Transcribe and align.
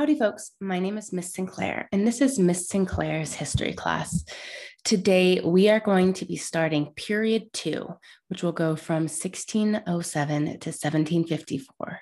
Howdy, 0.00 0.18
folks. 0.18 0.52
My 0.62 0.78
name 0.78 0.96
is 0.96 1.12
Miss 1.12 1.34
Sinclair, 1.34 1.86
and 1.92 2.06
this 2.06 2.22
is 2.22 2.38
Miss 2.38 2.66
Sinclair's 2.68 3.34
history 3.34 3.74
class. 3.74 4.24
Today, 4.82 5.42
we 5.44 5.68
are 5.68 5.78
going 5.78 6.14
to 6.14 6.24
be 6.24 6.36
starting 6.36 6.94
period 6.94 7.52
two, 7.52 7.86
which 8.28 8.42
will 8.42 8.52
go 8.52 8.76
from 8.76 9.02
1607 9.02 10.44
to 10.44 10.50
1754. 10.70 12.00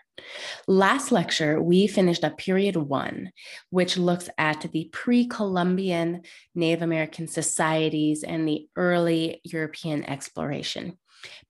Last 0.69 1.11
lecture, 1.11 1.61
we 1.61 1.89
finished 1.89 2.23
up 2.23 2.39
period 2.39 2.77
one, 2.77 3.33
which 3.71 3.97
looks 3.97 4.31
at 4.39 4.65
the 4.71 4.89
pre 4.93 5.27
Columbian 5.27 6.23
Native 6.55 6.83
American 6.83 7.27
societies 7.27 8.23
and 8.23 8.47
the 8.47 8.69
early 8.77 9.41
European 9.43 10.05
exploration. 10.05 10.97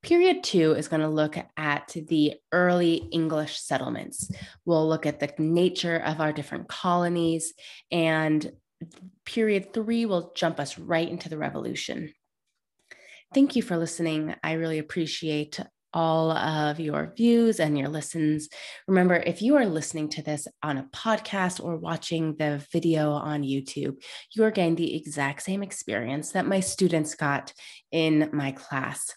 Period 0.02 0.44
two 0.44 0.72
is 0.72 0.88
going 0.88 1.02
to 1.02 1.08
look 1.08 1.36
at 1.56 1.96
the 2.08 2.34
early 2.52 2.94
English 2.94 3.60
settlements. 3.60 4.30
We'll 4.64 4.88
look 4.88 5.06
at 5.06 5.20
the 5.20 5.32
nature 5.38 5.96
of 5.96 6.20
our 6.20 6.32
different 6.32 6.68
colonies, 6.68 7.52
and 7.90 8.52
period 9.24 9.74
three 9.74 10.06
will 10.06 10.32
jump 10.36 10.60
us 10.60 10.78
right 10.78 11.08
into 11.08 11.28
the 11.28 11.38
revolution. 11.38 12.12
Thank 13.34 13.56
you 13.56 13.62
for 13.62 13.76
listening. 13.76 14.34
I 14.42 14.52
really 14.52 14.78
appreciate 14.78 15.60
all 15.92 16.30
of 16.30 16.78
your 16.78 17.12
views 17.16 17.60
and 17.60 17.78
your 17.78 17.88
listens. 17.88 18.48
Remember, 18.86 19.16
if 19.16 19.42
you 19.42 19.56
are 19.56 19.66
listening 19.66 20.10
to 20.10 20.22
this 20.22 20.46
on 20.62 20.78
a 20.78 20.88
podcast 20.94 21.64
or 21.64 21.76
watching 21.76 22.36
the 22.36 22.64
video 22.72 23.12
on 23.12 23.42
YouTube, 23.42 23.96
you 24.34 24.44
are 24.44 24.50
getting 24.50 24.76
the 24.76 24.94
exact 24.94 25.42
same 25.42 25.62
experience 25.62 26.32
that 26.32 26.46
my 26.46 26.60
students 26.60 27.14
got 27.14 27.52
in 27.90 28.30
my 28.32 28.52
class. 28.52 29.12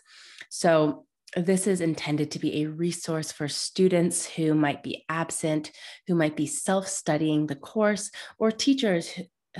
So, 0.53 1.05
this 1.37 1.65
is 1.65 1.79
intended 1.79 2.31
to 2.31 2.39
be 2.39 2.61
a 2.61 2.69
resource 2.69 3.31
for 3.31 3.47
students 3.47 4.25
who 4.25 4.53
might 4.53 4.83
be 4.83 5.05
absent, 5.07 5.71
who 6.07 6.13
might 6.13 6.35
be 6.35 6.45
self 6.45 6.89
studying 6.89 7.47
the 7.47 7.55
course, 7.55 8.11
or 8.37 8.51
teachers 8.51 9.17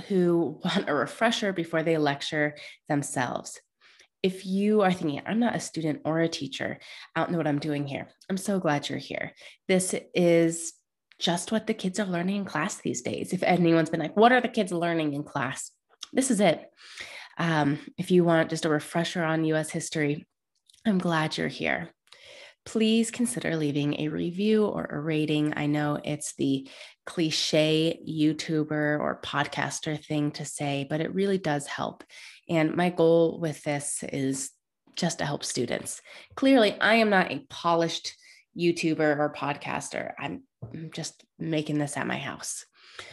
who 0.08 0.60
want 0.64 0.90
a 0.90 0.94
refresher 0.94 1.54
before 1.54 1.82
they 1.82 1.96
lecture 1.96 2.56
themselves. 2.90 3.58
If 4.22 4.44
you 4.44 4.82
are 4.82 4.92
thinking, 4.92 5.22
I'm 5.24 5.40
not 5.40 5.56
a 5.56 5.60
student 5.60 6.02
or 6.04 6.20
a 6.20 6.28
teacher, 6.28 6.78
I 7.16 7.20
don't 7.20 7.32
know 7.32 7.38
what 7.38 7.46
I'm 7.46 7.58
doing 7.58 7.86
here, 7.86 8.08
I'm 8.28 8.36
so 8.36 8.60
glad 8.60 8.90
you're 8.90 8.98
here. 8.98 9.32
This 9.66 9.94
is 10.14 10.74
just 11.18 11.52
what 11.52 11.66
the 11.66 11.74
kids 11.74 11.98
are 11.98 12.06
learning 12.06 12.36
in 12.36 12.44
class 12.44 12.76
these 12.76 13.00
days. 13.00 13.32
If 13.32 13.42
anyone's 13.42 13.88
been 13.88 14.00
like, 14.00 14.16
what 14.16 14.32
are 14.32 14.42
the 14.42 14.48
kids 14.48 14.72
learning 14.72 15.14
in 15.14 15.22
class? 15.22 15.70
This 16.12 16.30
is 16.30 16.40
it. 16.40 16.62
Um, 17.38 17.78
if 17.96 18.10
you 18.10 18.24
want 18.24 18.50
just 18.50 18.66
a 18.66 18.68
refresher 18.68 19.24
on 19.24 19.46
US 19.46 19.70
history, 19.70 20.26
I'm 20.84 20.98
glad 20.98 21.36
you're 21.36 21.48
here. 21.48 21.90
Please 22.64 23.10
consider 23.10 23.56
leaving 23.56 24.00
a 24.00 24.08
review 24.08 24.66
or 24.66 24.84
a 24.84 25.00
rating. 25.00 25.52
I 25.56 25.66
know 25.66 26.00
it's 26.02 26.34
the 26.34 26.68
cliche 27.06 28.00
YouTuber 28.08 29.00
or 29.00 29.20
podcaster 29.24 30.02
thing 30.04 30.32
to 30.32 30.44
say, 30.44 30.86
but 30.88 31.00
it 31.00 31.14
really 31.14 31.38
does 31.38 31.66
help. 31.66 32.04
And 32.48 32.74
my 32.74 32.90
goal 32.90 33.38
with 33.40 33.62
this 33.62 34.04
is 34.12 34.50
just 34.96 35.18
to 35.18 35.24
help 35.24 35.44
students. 35.44 36.00
Clearly, 36.36 36.78
I 36.80 36.94
am 36.94 37.10
not 37.10 37.32
a 37.32 37.44
polished 37.48 38.14
YouTuber 38.58 39.18
or 39.18 39.32
podcaster. 39.36 40.12
I'm 40.18 40.42
just 40.92 41.24
making 41.38 41.78
this 41.78 41.96
at 41.96 42.06
my 42.06 42.18
house. 42.18 42.64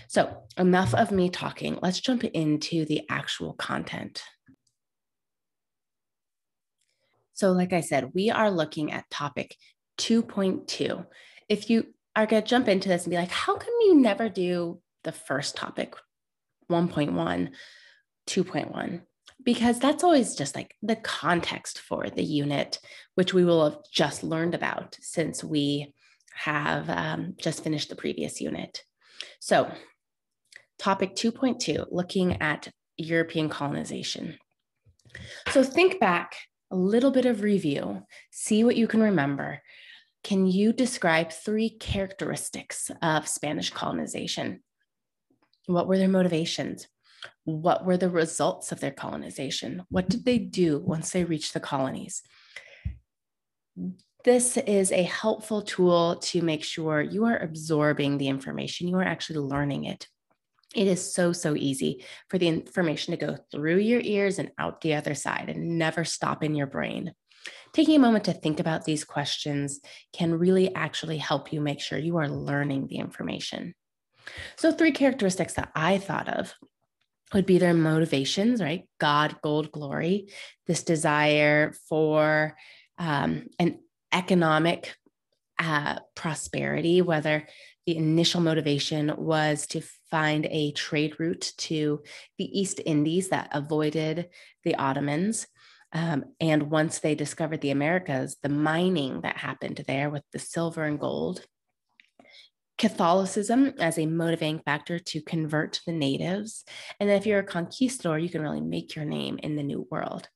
So, 0.07 0.43
enough 0.57 0.93
of 0.93 1.11
me 1.11 1.29
talking. 1.29 1.79
Let's 1.81 1.99
jump 1.99 2.23
into 2.23 2.85
the 2.85 3.03
actual 3.09 3.53
content. 3.53 4.21
So, 7.39 7.53
like 7.53 7.71
I 7.71 7.79
said, 7.79 8.13
we 8.13 8.29
are 8.29 8.51
looking 8.51 8.91
at 8.91 9.09
topic 9.09 9.55
2.2. 9.99 11.05
If 11.47 11.69
you 11.69 11.85
are 12.13 12.25
going 12.25 12.43
to 12.43 12.49
jump 12.49 12.67
into 12.67 12.89
this 12.89 13.05
and 13.05 13.11
be 13.11 13.15
like, 13.15 13.31
how 13.31 13.55
come 13.55 13.73
you 13.79 13.95
never 13.95 14.27
do 14.27 14.81
the 15.05 15.13
first 15.13 15.55
topic, 15.55 15.95
1.1, 16.69 17.49
2.1? 18.27 19.01
Because 19.41 19.79
that's 19.79 20.03
always 20.03 20.35
just 20.35 20.53
like 20.53 20.75
the 20.81 20.97
context 20.97 21.79
for 21.79 22.09
the 22.09 22.25
unit, 22.25 22.77
which 23.15 23.33
we 23.33 23.45
will 23.45 23.63
have 23.69 23.79
just 23.89 24.21
learned 24.21 24.53
about 24.53 24.97
since 24.99 25.41
we 25.41 25.93
have 26.33 26.89
um, 26.89 27.35
just 27.37 27.63
finished 27.63 27.87
the 27.87 27.95
previous 27.95 28.41
unit. 28.41 28.83
So, 29.39 29.71
topic 30.77 31.15
2.2, 31.15 31.85
looking 31.89 32.41
at 32.41 32.67
European 32.97 33.47
colonization. 33.47 34.37
So, 35.51 35.63
think 35.63 36.01
back 36.01 36.35
a 36.71 36.75
little 36.75 37.11
bit 37.11 37.25
of 37.25 37.41
review, 37.41 38.03
see 38.31 38.63
what 38.63 38.75
you 38.75 38.87
can 38.87 39.01
remember. 39.01 39.61
Can 40.23 40.45
you 40.45 40.73
describe 40.73 41.31
three 41.31 41.69
characteristics 41.69 42.91
of 43.01 43.27
Spanish 43.27 43.69
colonization? 43.69 44.61
What 45.65 45.87
were 45.87 45.97
their 45.97 46.07
motivations? 46.07 46.87
What 47.45 47.85
were 47.85 47.97
the 47.97 48.09
results 48.09 48.71
of 48.71 48.79
their 48.79 48.91
colonization? 48.91 49.83
What 49.89 50.09
did 50.09 50.25
they 50.25 50.37
do 50.37 50.79
once 50.79 51.11
they 51.11 51.23
reached 51.23 51.53
the 51.53 51.59
colonies? 51.59 52.21
This 54.25 54.57
is 54.57 54.91
a 54.91 55.03
helpful 55.03 55.61
tool 55.61 56.17
to 56.17 56.41
make 56.41 56.63
sure 56.63 57.01
you 57.01 57.25
are 57.25 57.37
absorbing 57.37 58.17
the 58.17 58.27
information, 58.27 58.87
you 58.87 58.97
are 58.97 59.03
actually 59.03 59.39
learning 59.39 59.85
it 59.85 60.07
it 60.75 60.87
is 60.87 61.13
so, 61.13 61.33
so 61.33 61.55
easy 61.55 62.05
for 62.29 62.37
the 62.37 62.47
information 62.47 63.11
to 63.11 63.25
go 63.25 63.37
through 63.51 63.77
your 63.77 64.01
ears 64.01 64.37
and 64.37 64.51
out 64.57 64.81
the 64.81 64.93
other 64.93 65.15
side 65.15 65.49
and 65.49 65.77
never 65.77 66.03
stop 66.03 66.43
in 66.43 66.55
your 66.55 66.67
brain. 66.67 67.13
Taking 67.73 67.95
a 67.95 67.99
moment 67.99 68.25
to 68.25 68.33
think 68.33 68.59
about 68.59 68.85
these 68.85 69.03
questions 69.03 69.79
can 70.13 70.37
really 70.37 70.73
actually 70.75 71.17
help 71.17 71.51
you 71.51 71.61
make 71.61 71.79
sure 71.79 71.97
you 71.97 72.17
are 72.17 72.29
learning 72.29 72.87
the 72.87 72.97
information. 72.97 73.73
So, 74.57 74.71
three 74.71 74.91
characteristics 74.91 75.53
that 75.53 75.71
I 75.75 75.97
thought 75.97 76.29
of 76.29 76.53
would 77.33 77.45
be 77.45 77.57
their 77.57 77.73
motivations, 77.73 78.61
right? 78.61 78.87
God, 78.99 79.37
gold, 79.41 79.71
glory, 79.71 80.29
this 80.67 80.83
desire 80.83 81.73
for 81.87 82.55
um, 82.97 83.47
an 83.59 83.79
economic 84.11 84.95
uh, 85.59 85.99
prosperity, 86.15 87.01
whether 87.01 87.47
the 87.89 87.97
initial 87.97 88.39
motivation 88.39 89.11
was 89.17 89.65
to 89.65 89.81
find 90.11 90.45
a 90.45 90.71
trade 90.73 91.19
route 91.19 91.53
to 91.57 92.03
the 92.37 92.59
East 92.59 92.79
Indies 92.85 93.29
that 93.29 93.49
avoided 93.51 94.29
the 94.63 94.75
Ottomans. 94.75 95.47
Um, 95.91 96.25
and 96.39 96.69
once 96.69 96.99
they 96.99 97.15
discovered 97.15 97.61
the 97.61 97.71
Americas, 97.71 98.37
the 98.43 98.49
mining 98.49 99.21
that 99.21 99.37
happened 99.37 99.83
there 99.87 100.11
with 100.11 100.21
the 100.31 100.37
silver 100.37 100.83
and 100.83 100.99
gold, 100.99 101.43
Catholicism 102.77 103.73
as 103.79 103.97
a 103.97 104.05
motivating 104.05 104.59
factor 104.59 104.99
to 104.99 105.21
convert 105.23 105.81
the 105.87 105.91
natives. 105.91 106.65
And 106.99 107.09
then 107.09 107.17
if 107.17 107.25
you're 107.25 107.39
a 107.39 107.43
conquistador, 107.43 108.19
you 108.19 108.29
can 108.29 108.43
really 108.43 108.61
make 108.61 108.95
your 108.95 109.05
name 109.05 109.39
in 109.41 109.55
the 109.55 109.63
new 109.63 109.87
world. 109.89 110.29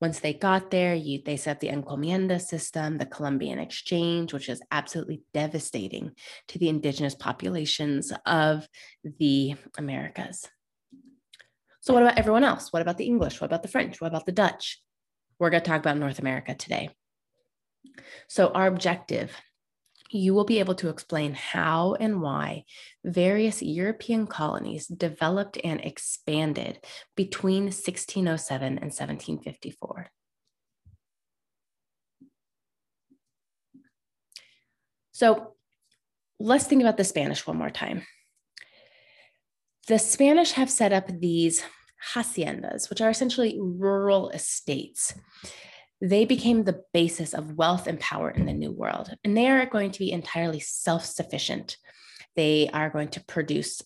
Once 0.00 0.20
they 0.20 0.32
got 0.32 0.70
there, 0.70 0.94
you, 0.94 1.20
they 1.24 1.36
set 1.36 1.56
up 1.56 1.60
the 1.60 1.68
encomienda 1.68 2.40
system, 2.40 2.98
the 2.98 3.06
Columbian 3.06 3.58
exchange, 3.58 4.32
which 4.32 4.48
is 4.48 4.62
absolutely 4.70 5.22
devastating 5.34 6.12
to 6.46 6.58
the 6.58 6.68
indigenous 6.68 7.16
populations 7.16 8.12
of 8.24 8.68
the 9.18 9.56
Americas. 9.76 10.46
So, 11.80 11.94
what 11.94 12.02
about 12.02 12.18
everyone 12.18 12.44
else? 12.44 12.72
What 12.72 12.82
about 12.82 12.98
the 12.98 13.06
English? 13.06 13.40
What 13.40 13.46
about 13.46 13.62
the 13.62 13.68
French? 13.68 14.00
What 14.00 14.08
about 14.08 14.26
the 14.26 14.32
Dutch? 14.32 14.80
We're 15.38 15.50
going 15.50 15.62
to 15.62 15.68
talk 15.68 15.80
about 15.80 15.98
North 15.98 16.18
America 16.18 16.54
today. 16.54 16.90
So, 18.28 18.48
our 18.48 18.66
objective 18.68 19.32
you 20.10 20.34
will 20.34 20.44
be 20.44 20.58
able 20.58 20.74
to 20.76 20.88
explain 20.88 21.34
how 21.34 21.94
and 22.00 22.22
why 22.22 22.64
various 23.04 23.62
European 23.62 24.26
colonies 24.26 24.86
developed 24.86 25.58
and 25.62 25.80
expanded 25.80 26.78
between 27.16 27.64
1607 27.64 28.66
and 28.66 28.92
1754. 28.92 30.10
So 35.12 35.54
let's 36.38 36.66
think 36.66 36.82
about 36.82 36.96
the 36.96 37.04
Spanish 37.04 37.46
one 37.46 37.56
more 37.56 37.70
time. 37.70 38.02
The 39.88 39.98
Spanish 39.98 40.52
have 40.52 40.70
set 40.70 40.92
up 40.92 41.08
these 41.08 41.64
haciendas, 42.14 42.88
which 42.88 43.00
are 43.00 43.10
essentially 43.10 43.58
rural 43.60 44.30
estates 44.30 45.14
they 46.00 46.24
became 46.24 46.64
the 46.64 46.82
basis 46.92 47.34
of 47.34 47.56
wealth 47.56 47.86
and 47.86 47.98
power 47.98 48.30
in 48.30 48.46
the 48.46 48.52
new 48.52 48.70
world. 48.70 49.10
And 49.24 49.36
they 49.36 49.48
are 49.48 49.66
going 49.66 49.90
to 49.90 49.98
be 49.98 50.12
entirely 50.12 50.60
self 50.60 51.04
sufficient. 51.04 51.76
They 52.36 52.70
are 52.72 52.90
going 52.90 53.08
to 53.08 53.24
produce 53.24 53.82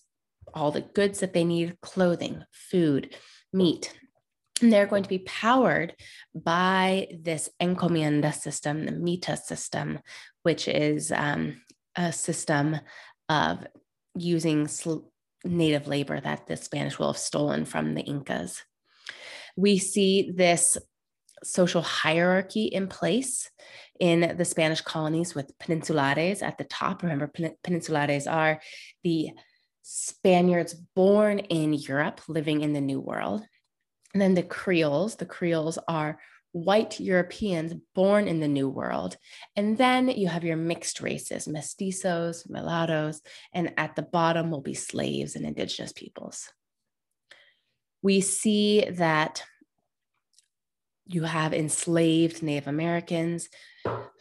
all 0.53 0.71
the 0.71 0.81
goods 0.81 1.19
that 1.19 1.33
they 1.33 1.43
need 1.43 1.79
clothing, 1.81 2.43
food, 2.51 3.15
meat. 3.51 3.97
And 4.61 4.71
they're 4.71 4.85
going 4.85 5.03
to 5.03 5.09
be 5.09 5.19
powered 5.19 5.95
by 6.35 7.07
this 7.19 7.49
encomienda 7.59 8.33
system, 8.33 8.85
the 8.85 8.91
mita 8.91 9.35
system, 9.35 9.99
which 10.43 10.67
is 10.67 11.11
um, 11.11 11.61
a 11.95 12.13
system 12.13 12.77
of 13.27 13.65
using 14.15 14.67
sl- 14.67 15.09
native 15.43 15.87
labor 15.87 16.19
that 16.19 16.45
the 16.45 16.55
Spanish 16.55 16.99
will 16.99 17.07
have 17.07 17.17
stolen 17.17 17.65
from 17.65 17.95
the 17.95 18.03
Incas. 18.03 18.61
We 19.57 19.79
see 19.79 20.31
this 20.33 20.77
social 21.43 21.81
hierarchy 21.81 22.65
in 22.65 22.87
place 22.87 23.49
in 23.99 24.35
the 24.37 24.45
Spanish 24.45 24.81
colonies 24.81 25.35
with 25.35 25.57
peninsulares 25.59 26.41
at 26.41 26.57
the 26.57 26.63
top. 26.63 27.03
Remember, 27.03 27.27
peninsulares 27.63 28.31
are 28.31 28.59
the 29.03 29.31
Spaniards 29.83 30.73
born 30.73 31.39
in 31.39 31.73
Europe 31.73 32.21
living 32.27 32.61
in 32.61 32.73
the 32.73 32.81
New 32.81 32.99
World. 32.99 33.43
And 34.13 34.21
then 34.21 34.33
the 34.33 34.43
Creoles, 34.43 35.15
the 35.15 35.25
Creoles 35.25 35.77
are 35.87 36.19
white 36.53 36.99
Europeans 36.99 37.73
born 37.95 38.27
in 38.27 38.39
the 38.39 38.47
New 38.47 38.69
World. 38.69 39.17
And 39.55 39.77
then 39.77 40.07
you 40.07 40.27
have 40.27 40.43
your 40.43 40.55
mixed 40.55 41.01
races, 41.01 41.47
mestizos, 41.47 42.49
mulattoes, 42.49 43.21
and 43.53 43.73
at 43.75 43.95
the 43.95 44.03
bottom 44.03 44.51
will 44.51 44.61
be 44.61 44.75
slaves 44.75 45.35
and 45.35 45.45
indigenous 45.45 45.91
peoples. 45.91 46.51
We 48.03 48.21
see 48.21 48.87
that 48.91 49.43
you 51.05 51.23
have 51.23 51.53
enslaved 51.53 52.41
Native 52.41 52.67
Americans 52.67 53.49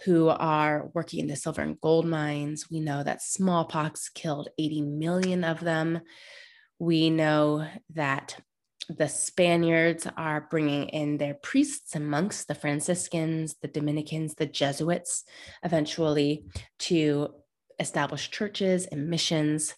who 0.05 0.29
are 0.29 0.91
working 0.95 1.21
in 1.21 1.27
the 1.29 1.37
silver 1.37 1.63
and 1.63 1.81
gold 1.81 2.07
mines. 2.07 2.71
We 2.71 2.81
know 2.81 3.03
that 3.03 3.23
smallpox 3.23 4.09
killed 4.09 4.49
80 4.59 4.83
million 4.83 5.45
of 5.45 5.61
them. 5.61 6.01
We 6.79 7.11
know 7.11 7.67
that 7.95 8.37
the 8.89 9.09
Spaniards 9.09 10.09
are 10.17 10.49
bringing 10.51 10.89
in 10.89 11.19
their 11.19 11.35
priests 11.35 11.95
and 11.95 12.09
monks, 12.09 12.45
the 12.45 12.55
Franciscans, 12.55 13.57
the 13.63 13.69
Dominicans, 13.69 14.35
the 14.35 14.47
Jesuits, 14.47 15.25
eventually 15.63 16.45
to 16.81 17.35
establish 17.79 18.31
churches 18.31 18.87
and 18.87 19.09
missions. 19.09 19.75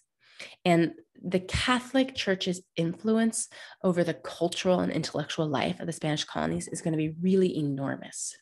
And 0.65 0.93
the 1.25 1.39
Catholic 1.39 2.15
Church's 2.15 2.61
influence 2.75 3.47
over 3.83 4.03
the 4.03 4.13
cultural 4.13 4.79
and 4.79 4.91
intellectual 4.91 5.47
life 5.47 5.79
of 5.79 5.87
the 5.87 5.93
Spanish 5.93 6.23
colonies 6.23 6.67
is 6.67 6.81
going 6.81 6.91
to 6.91 6.97
be 6.97 7.15
really 7.21 7.57
enormous. 7.57 8.35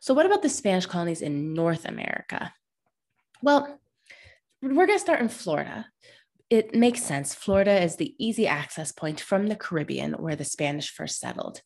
So, 0.00 0.14
what 0.14 0.26
about 0.26 0.42
the 0.42 0.48
Spanish 0.48 0.86
colonies 0.86 1.22
in 1.22 1.54
North 1.54 1.84
America? 1.84 2.52
Well, 3.42 3.80
we're 4.62 4.86
going 4.86 4.98
to 4.98 4.98
start 4.98 5.20
in 5.20 5.28
Florida, 5.28 5.86
it 6.50 6.74
makes 6.74 7.02
sense. 7.02 7.34
Florida 7.34 7.82
is 7.82 7.96
the 7.96 8.14
easy 8.18 8.46
access 8.46 8.92
point 8.92 9.20
from 9.20 9.48
the 9.48 9.56
Caribbean 9.56 10.12
where 10.14 10.36
the 10.36 10.44
Spanish 10.44 10.90
first 10.90 11.18
settled. 11.18 11.62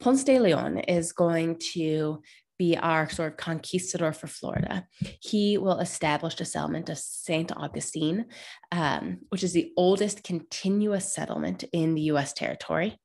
Ponce 0.00 0.24
de 0.24 0.38
Leon 0.38 0.78
is 0.80 1.12
going 1.12 1.58
to 1.72 2.20
be 2.58 2.76
our 2.76 3.08
sort 3.08 3.32
of 3.32 3.36
conquistador 3.36 4.12
for 4.12 4.26
Florida. 4.26 4.86
He 5.20 5.58
will 5.58 5.78
establish 5.78 6.36
the 6.36 6.44
settlement 6.44 6.88
of 6.88 6.98
St. 6.98 7.52
Augustine, 7.56 8.26
um, 8.72 9.18
which 9.28 9.44
is 9.44 9.52
the 9.52 9.72
oldest 9.76 10.24
continuous 10.24 11.12
settlement 11.12 11.64
in 11.72 11.94
the 11.94 12.02
US 12.02 12.32
territory. 12.32 12.96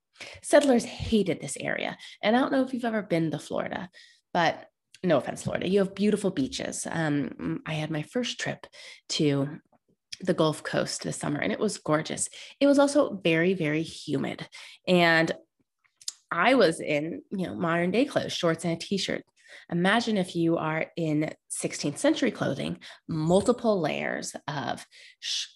Settlers 0.42 0.86
hated 0.86 1.42
this 1.42 1.58
area. 1.60 1.98
And 2.22 2.36
I 2.36 2.40
don't 2.40 2.52
know 2.52 2.64
if 2.64 2.74
you've 2.74 2.86
ever 2.86 3.02
been 3.02 3.32
to 3.32 3.40
Florida, 3.40 3.90
but 4.34 4.68
no 5.04 5.18
offense, 5.18 5.44
Florida, 5.44 5.68
you 5.68 5.80
have 5.80 5.96
beautiful 5.96 6.30
beaches. 6.30 6.88
Um, 6.90 7.62
I 7.66 7.74
had 7.74 7.90
my 7.90 8.04
first 8.04 8.40
trip 8.40 8.68
to 9.10 9.60
the 10.20 10.34
Gulf 10.36 10.62
Coast 10.64 11.04
this 11.04 11.18
summer 11.18 11.40
and 11.40 11.52
it 11.52 11.60
was 11.60 11.80
gorgeous. 11.80 12.30
It 12.60 12.68
was 12.68 12.78
also 12.78 13.20
very, 13.24 13.54
very 13.54 13.82
humid. 13.82 14.48
And 14.88 15.32
I 16.32 16.54
was 16.54 16.80
in, 16.80 17.24
you 17.32 17.48
know, 17.48 17.56
modern 17.56 17.92
day 17.92 18.06
clothes, 18.06 18.32
shorts 18.32 18.64
and 18.64 18.74
a 18.74 18.78
t-shirt. 18.78 19.24
Imagine 19.72 20.18
if 20.18 20.36
you 20.36 20.58
are 20.58 20.88
in 20.96 21.34
16th 21.52 21.98
century 21.98 22.32
clothing, 22.32 22.80
multiple 23.08 23.80
layers 23.80 24.36
of 24.48 24.86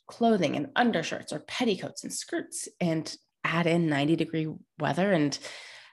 clothing 0.08 0.56
and 0.56 0.68
undershirts 0.76 1.34
or 1.34 1.40
petticoats 1.40 2.04
and 2.04 2.14
skirts, 2.14 2.68
and 2.80 3.16
add 3.44 3.68
in 3.68 3.88
90 3.88 4.16
degree 4.16 4.48
weather 4.80 5.12
and 5.12 5.38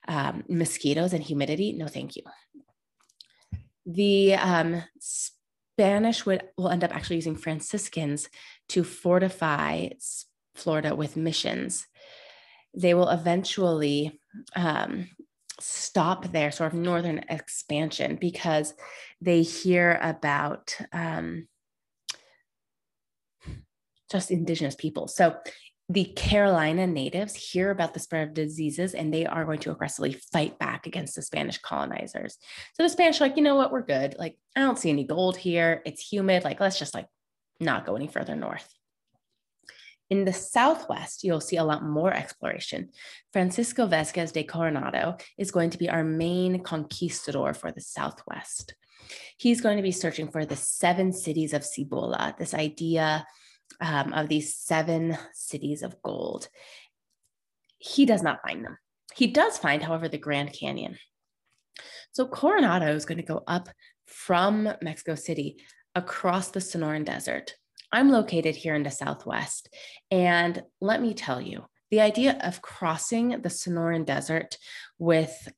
um, 0.09 0.45
mosquitoes 0.49 1.13
and 1.13 1.23
humidity. 1.23 1.73
No, 1.73 1.87
thank 1.87 2.17
you. 2.17 2.23
The 3.87 4.35
um, 4.35 4.83
Spanish 5.01 6.25
would 6.27 6.43
will 6.57 6.69
end 6.69 6.85
up 6.85 6.95
actually 6.95 7.17
using 7.17 7.37
Franciscans 7.37 8.29
to 8.69 8.85
fortify 8.85 9.89
Florida 10.55 10.95
with 10.95 11.17
missions. 11.17 11.87
They 12.75 12.95
will 12.95 13.09
eventually 13.09 14.21
um, 14.57 15.09
stop 15.61 16.33
their 16.33 16.51
sort 16.51 16.73
of 16.73 16.79
northern 16.79 17.25
expansion 17.29 18.17
because 18.21 18.75
they 19.21 19.43
hear 19.43 19.99
about 20.03 20.77
um, 20.93 21.47
just 24.11 24.31
indigenous 24.31 24.75
people. 24.75 25.09
So 25.09 25.37
the 25.89 26.05
Carolina 26.05 26.87
natives 26.87 27.35
hear 27.35 27.71
about 27.71 27.93
the 27.93 28.01
spread 28.01 28.29
of 28.29 28.35
diseases 28.35 28.95
and 28.95 29.13
they 29.13 29.27
are 29.27 29.45
going 29.45 29.59
to 29.61 29.71
aggressively 29.71 30.15
fight 30.33 30.59
back 30.59 30.87
against 30.87 31.15
the 31.15 31.23
Spanish 31.23 31.59
colonizers. 31.59 32.39
So 32.75 32.83
the 32.83 32.89
Spanish 32.89 33.21
are 33.21 33.25
like, 33.25 33.37
you 33.37 33.43
know 33.43 33.57
what, 33.57 33.73
we're 33.73 33.83
good. 33.83 34.15
Like, 34.19 34.37
I 34.57 34.61
don't 34.61 34.79
see 34.79 34.91
any 34.91 35.05
gold 35.05 35.37
here. 35.37 35.83
It's 35.85 36.01
humid. 36.01 36.45
Like, 36.45 36.61
let's 36.61 36.79
just 36.79 36.95
like 36.95 37.07
not 37.61 37.85
go 37.85 37.97
any 37.97 38.07
further 38.07 38.37
north. 38.37 38.69
In 40.13 40.27
the 40.27 40.33
Southwest, 40.35 41.25
you'll 41.25 41.41
see 41.41 41.57
a 41.57 41.65
lot 41.65 41.83
more 41.83 42.13
exploration. 42.13 42.91
Francisco 43.33 43.89
Vázquez 43.89 44.31
de 44.31 44.45
Coronado 44.45 45.17
is 45.39 45.51
going 45.51 45.71
to 45.71 45.79
be 45.79 45.89
our 45.89 46.05
main 46.05 46.63
conquistador 46.63 47.55
for 47.55 47.73
the 47.73 47.81
Southwest. 47.81 48.75
He's 49.39 49.63
going 49.63 49.79
to 49.79 49.83
be 49.83 49.91
searching 49.91 50.29
for 50.31 50.45
the 50.45 50.55
seven 50.55 51.15
cities 51.15 51.55
of 51.55 51.65
Cibola, 51.65 52.35
this 52.39 52.53
idea 52.53 53.27
um, 53.81 54.13
of 54.13 54.29
these 54.29 54.55
seven 54.55 55.17
cities 55.33 55.83
of 55.83 56.03
gold. 56.03 56.47
He 57.79 58.05
does 58.05 58.23
not 58.23 58.43
find 58.47 58.63
them. 58.67 58.77
He 59.15 59.29
does 59.29 59.57
find, 59.57 59.83
however, 59.83 60.11
the 60.11 60.19
Grand 60.19 60.53
Canyon. 60.53 60.99
So 62.11 62.27
Coronado 62.27 62.95
is 62.95 63.07
going 63.07 63.17
to 63.17 63.25
go 63.25 63.45
up 63.47 63.71
from 64.05 64.69
Mexico 64.83 65.15
City 65.15 65.57
across 65.95 66.49
the 66.49 66.61
Sonoran 66.61 67.07
Desert. 67.07 67.55
I'm 67.93 68.11
located 68.11 68.57
here 68.57 68.75
in 68.75 68.83
the 68.83 68.91
Southwest. 68.91 69.69
And 70.11 70.63
let 70.81 71.01
me 71.03 71.15
tell 71.15 71.41
you, 71.41 71.67
the 71.91 72.01
idea 72.01 72.39
of 72.43 72.63
crossing 72.63 73.43
the 73.43 73.51
Sonoran 73.51 74.07
Desert 74.07 74.57
with 74.99 75.49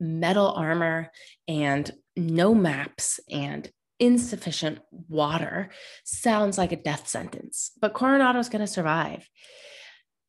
metal 0.00 0.48
armor 0.48 1.10
and 1.46 1.90
no 2.16 2.54
maps 2.54 3.20
and 3.30 3.70
insufficient 4.00 4.80
water 4.90 5.70
sounds 6.04 6.58
like 6.58 6.72
a 6.72 6.82
death 6.82 7.06
sentence, 7.06 7.70
but 7.80 7.92
Coronado 7.92 8.38
is 8.38 8.48
going 8.48 8.60
to 8.60 8.66
survive. 8.66 9.28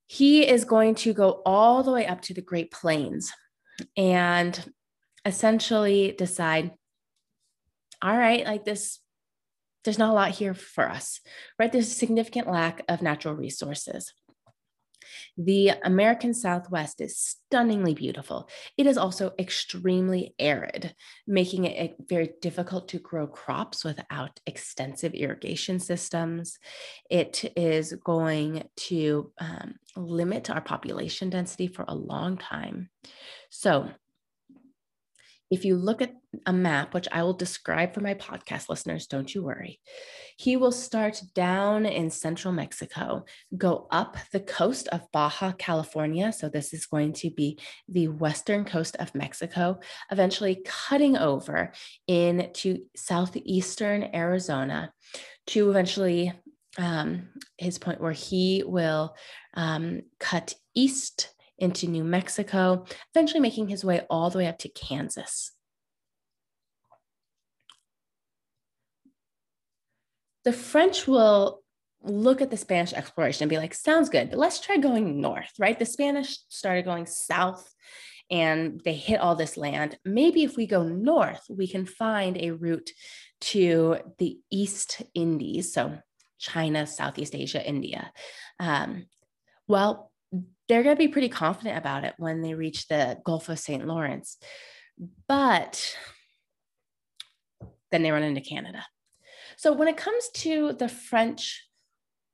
He 0.06 0.48
is 0.48 0.66
going 0.66 0.96
to 0.96 1.14
go 1.14 1.42
all 1.46 1.82
the 1.82 1.92
way 1.92 2.06
up 2.06 2.22
to 2.24 2.34
the 2.34 2.42
Great 2.42 2.70
Plains 2.70 3.32
and 3.96 4.72
essentially 5.26 6.14
decide 6.18 6.72
all 8.04 8.18
right, 8.18 8.46
like 8.46 8.66
this, 8.66 9.00
there's 9.84 10.00
not 10.00 10.12
a 10.12 10.14
lot 10.14 10.32
here 10.32 10.54
for 10.54 10.90
us, 10.90 11.20
right? 11.58 11.72
There's 11.72 11.88
a 11.88 11.96
significant 11.96 12.48
lack 12.48 12.84
of 12.88 13.02
natural 13.02 13.36
resources. 13.36 14.14
The 15.38 15.72
American 15.84 16.34
Southwest 16.34 17.02
is 17.02 17.18
stunningly 17.18 17.94
beautiful. 17.94 18.50
It 18.78 18.86
is 18.86 18.98
also 18.98 19.34
extremely 19.40 20.36
arid, 20.40 20.94
making 21.26 21.66
it 21.66 21.96
very 22.08 22.32
difficult 22.42 22.90
to 22.90 23.00
grow 23.00 23.28
crops 23.28 23.84
without 23.84 24.40
extensive 24.46 25.14
irrigation 25.14 25.80
systems. 25.80 26.60
It 27.10 27.52
is 27.56 27.94
going 27.94 28.68
to 28.88 29.32
um, 29.40 29.76
limit 29.96 30.50
our 30.50 30.62
population 30.62 31.30
density 31.30 31.68
for 31.68 31.86
a 31.88 31.96
long 31.96 32.38
time. 32.38 32.90
So, 33.50 33.90
if 35.52 35.66
you 35.66 35.76
look 35.76 36.02
at 36.02 36.14
a 36.46 36.54
map, 36.54 36.94
which 36.94 37.10
I 37.12 37.24
will 37.24 37.34
describe 37.34 37.94
for 37.94 38.00
my 38.00 38.14
podcast 38.14 38.70
listeners, 38.70 39.06
don't 39.06 39.36
you 39.36 39.44
worry, 39.44 39.82
he 40.38 40.56
will 40.56 40.72
start 40.72 41.22
down 41.36 41.86
in 41.86 42.10
central 42.10 42.54
Mexico, 42.54 43.26
go 43.58 43.86
up 43.92 44.16
the 44.32 44.40
coast 44.40 44.88
of 44.88 45.12
Baja 45.12 45.52
California. 45.52 46.32
So, 46.32 46.48
this 46.48 46.74
is 46.74 46.86
going 46.86 47.14
to 47.14 47.30
be 47.30 47.60
the 47.90 48.08
western 48.08 48.64
coast 48.64 48.96
of 48.98 49.14
Mexico, 49.14 49.80
eventually 50.10 50.64
cutting 50.66 51.18
over 51.18 51.74
into 52.08 52.78
southeastern 52.96 54.10
Arizona 54.16 54.94
to 55.48 55.70
eventually 55.70 56.32
um, 56.78 57.28
his 57.58 57.78
point 57.78 58.00
where 58.00 58.14
he 58.14 58.64
will 58.66 59.16
um, 59.56 60.04
cut 60.18 60.56
east 60.74 61.34
into 61.62 61.88
New 61.88 62.04
Mexico, 62.04 62.86
eventually 63.14 63.40
making 63.40 63.70
his 63.70 63.86
way 63.86 64.06
all 64.10 64.30
the 64.30 64.40
way 64.40 64.48
up 64.48 64.58
to 64.60 64.70
Kansas. 64.70 65.52
The 70.44 70.54
French 70.54 71.08
will 71.08 71.62
look 72.04 72.42
at 72.42 72.50
the 72.50 72.58
Spanish 72.58 72.94
exploration 72.94 73.44
and 73.44 73.50
be 73.50 73.58
like, 73.58 73.76
sounds 73.76 74.10
good, 74.10 74.32
but 74.32 74.40
let's 74.40 74.60
try 74.60 74.78
going 74.78 75.22
north, 75.22 75.52
right? 75.60 75.78
The 75.78 75.86
Spanish 75.86 76.40
started 76.50 76.84
going 76.84 77.06
south 77.06 77.72
and 78.32 78.82
they 78.84 78.94
hit 78.94 79.20
all 79.20 79.36
this 79.36 79.58
land. 79.58 80.00
Maybe 80.04 80.44
if 80.44 80.58
we 80.58 80.66
go 80.66 80.84
north, 80.84 81.46
we 81.50 81.68
can 81.68 81.86
find 81.86 82.38
a 82.38 82.52
route 82.52 82.90
to 83.42 83.98
the 84.18 84.40
East 84.50 85.04
Indies. 85.14 85.74
So 85.74 86.00
China, 86.40 86.88
Southeast 86.88 87.36
Asia, 87.36 87.64
India. 87.64 88.12
Um, 88.60 89.06
well, 89.68 90.11
they're 90.72 90.84
going 90.84 90.96
to 90.96 91.00
be 91.00 91.10
pretty 91.10 91.28
confident 91.28 91.78
about 91.78 92.06
it 92.06 92.14
when 92.18 92.42
they 92.42 92.54
reach 92.54 92.88
the 92.88 93.18
Gulf 93.26 93.50
of 93.50 93.60
St. 93.60 93.86
Lawrence. 93.86 94.38
But 95.28 95.98
then 97.92 98.04
they 98.04 98.12
run 98.12 98.24
into 98.24 98.40
Canada. 98.40 98.86
So 99.58 99.74
when 99.74 99.90
it 99.90 99.98
comes 99.98 100.30
to 100.36 100.72
the 100.72 100.88
French 100.88 101.68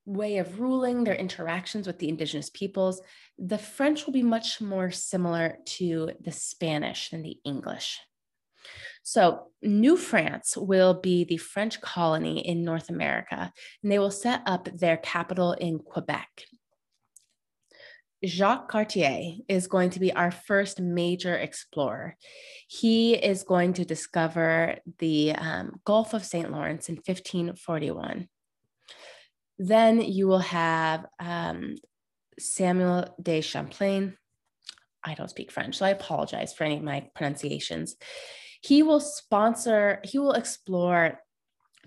way 0.06 0.38
of 0.38 0.60
ruling, 0.60 1.04
their 1.04 1.16
interactions 1.16 1.88
with 1.88 1.98
the 1.98 2.10
indigenous 2.10 2.52
peoples, 2.52 3.02
the 3.40 3.58
French 3.58 4.06
will 4.06 4.14
be 4.14 4.22
much 4.22 4.62
more 4.62 4.92
similar 4.92 5.58
to 5.66 6.12
the 6.22 6.32
Spanish 6.32 7.10
than 7.10 7.24
the 7.24 7.40
English. 7.44 8.00
So, 9.02 9.48
New 9.62 9.96
France 9.96 10.58
will 10.58 10.94
be 10.94 11.24
the 11.24 11.38
French 11.38 11.80
colony 11.80 12.46
in 12.46 12.66
North 12.66 12.90
America, 12.90 13.54
and 13.82 13.92
they 13.92 14.00
will 14.00 14.12
set 14.12 14.42
up 14.46 14.68
their 14.74 14.98
capital 14.98 15.54
in 15.54 15.80
Quebec. 15.80 16.44
Jacques 18.26 18.70
Cartier 18.70 19.36
is 19.48 19.68
going 19.68 19.92
to 19.92 20.00
be 20.00 20.12
our 20.12 20.32
first 20.32 20.82
major 20.82 21.36
explorer. 21.36 22.16
He 22.68 23.14
is 23.14 23.44
going 23.44 23.74
to 23.74 23.86
discover 23.86 24.78
the 24.98 25.34
um, 25.34 25.80
Gulf 25.86 26.14
of 26.14 26.26
St. 26.26 26.52
Lawrence 26.52 26.90
in 26.90 26.96
1541. 26.96 28.28
Then 29.60 30.02
you 30.02 30.28
will 30.28 30.40
have 30.40 31.06
um, 31.20 31.76
Samuel 32.40 33.16
de 33.22 33.42
Champlain. 33.42 34.18
I 35.04 35.14
don't 35.14 35.30
speak 35.30 35.52
French, 35.52 35.78
so 35.78 35.86
I 35.86 35.90
apologize 35.90 36.54
for 36.54 36.64
any 36.64 36.78
of 36.78 36.84
my 36.84 37.08
pronunciations. 37.16 37.96
He 38.62 38.82
will 38.82 39.00
sponsor, 39.00 40.02
he 40.04 40.18
will 40.18 40.34
explore 40.34 41.20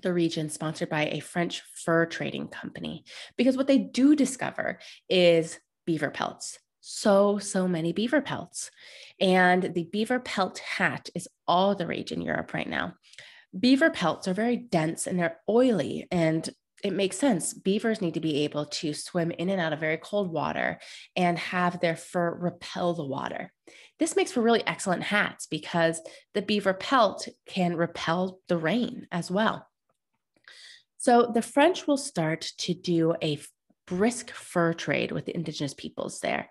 the 0.02 0.12
region 0.12 0.48
sponsored 0.48 0.88
by 0.88 1.06
a 1.06 1.20
French 1.20 1.62
fur 1.74 2.06
trading 2.06 2.48
company 2.48 3.04
because 3.36 3.56
what 3.56 3.66
they 3.66 3.78
do 3.78 4.16
discover 4.16 4.78
is 5.08 5.58
beaver 5.86 6.10
pelts. 6.10 6.58
So, 6.80 7.38
so 7.38 7.68
many 7.68 7.92
beaver 7.92 8.20
pelts. 8.20 8.70
And 9.20 9.74
the 9.74 9.84
beaver 9.84 10.18
pelt 10.18 10.58
hat 10.58 11.10
is 11.14 11.28
all 11.46 11.74
the 11.74 11.86
rage 11.86 12.12
in 12.12 12.22
Europe 12.22 12.54
right 12.54 12.68
now. 12.68 12.94
Beaver 13.58 13.90
pelts 13.90 14.28
are 14.28 14.34
very 14.34 14.56
dense 14.56 15.06
and 15.06 15.18
they're 15.18 15.38
oily 15.48 16.06
and 16.10 16.48
it 16.82 16.92
makes 16.94 17.18
sense. 17.18 17.52
Beavers 17.52 18.00
need 18.00 18.14
to 18.14 18.20
be 18.20 18.44
able 18.44 18.64
to 18.64 18.94
swim 18.94 19.30
in 19.32 19.50
and 19.50 19.60
out 19.60 19.72
of 19.72 19.80
very 19.80 19.98
cold 19.98 20.32
water 20.32 20.80
and 21.14 21.38
have 21.38 21.80
their 21.80 21.96
fur 21.96 22.34
repel 22.34 22.94
the 22.94 23.04
water. 23.04 23.52
This 23.98 24.16
makes 24.16 24.32
for 24.32 24.40
really 24.40 24.66
excellent 24.66 25.02
hats 25.02 25.46
because 25.46 26.00
the 26.32 26.40
beaver 26.40 26.72
pelt 26.72 27.28
can 27.46 27.76
repel 27.76 28.40
the 28.48 28.56
rain 28.56 29.06
as 29.12 29.30
well. 29.30 29.66
So 30.96 31.30
the 31.32 31.42
French 31.42 31.86
will 31.86 31.98
start 31.98 32.52
to 32.58 32.74
do 32.74 33.14
a 33.22 33.38
brisk 33.90 34.30
fur 34.30 34.72
trade 34.72 35.12
with 35.12 35.26
the 35.26 35.34
indigenous 35.34 35.74
peoples 35.74 36.20
there. 36.20 36.48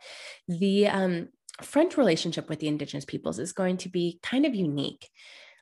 The 0.48 0.88
um, 0.88 1.30
French 1.64 1.98
relationship 1.98 2.50
with 2.50 2.60
the 2.60 2.68
indigenous 2.68 3.06
peoples 3.06 3.40
is 3.40 3.54
going 3.54 3.78
to 3.78 3.90
be 3.90 4.20
kind 4.22 4.46
of 4.46 4.54
unique. 4.54 5.10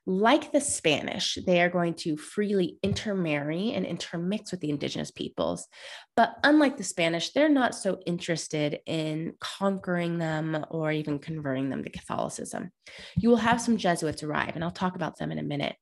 Like 0.10 0.54
the 0.54 0.62
Spanish, 0.62 1.38
they 1.46 1.62
are 1.62 1.70
going 1.70 1.94
to 1.96 2.16
freely 2.16 2.78
intermarry 2.82 3.74
and 3.74 3.86
intermix 3.86 4.52
with 4.52 4.62
the 4.62 4.70
indigenous 4.70 5.12
peoples. 5.12 5.68
But 6.16 6.34
unlike 6.44 6.78
the 6.78 6.84
Spanish, 6.84 7.32
they're 7.32 7.50
not 7.50 7.76
so 7.76 8.00
interested 8.06 8.80
in 8.86 9.34
conquering 9.42 10.18
them 10.18 10.66
or 10.72 10.94
even 10.94 11.20
converting 11.20 11.70
them 11.70 11.84
to 11.84 11.90
Catholicism. 11.90 12.72
You 13.18 13.30
will 13.30 13.38
have 13.38 13.60
some 13.62 13.76
Jesuits 13.76 14.24
arrive, 14.24 14.56
and 14.56 14.64
I'll 14.64 14.72
talk 14.72 14.96
about 14.96 15.18
them 15.18 15.32
in 15.32 15.40
a 15.40 15.44
minute. 15.44 15.76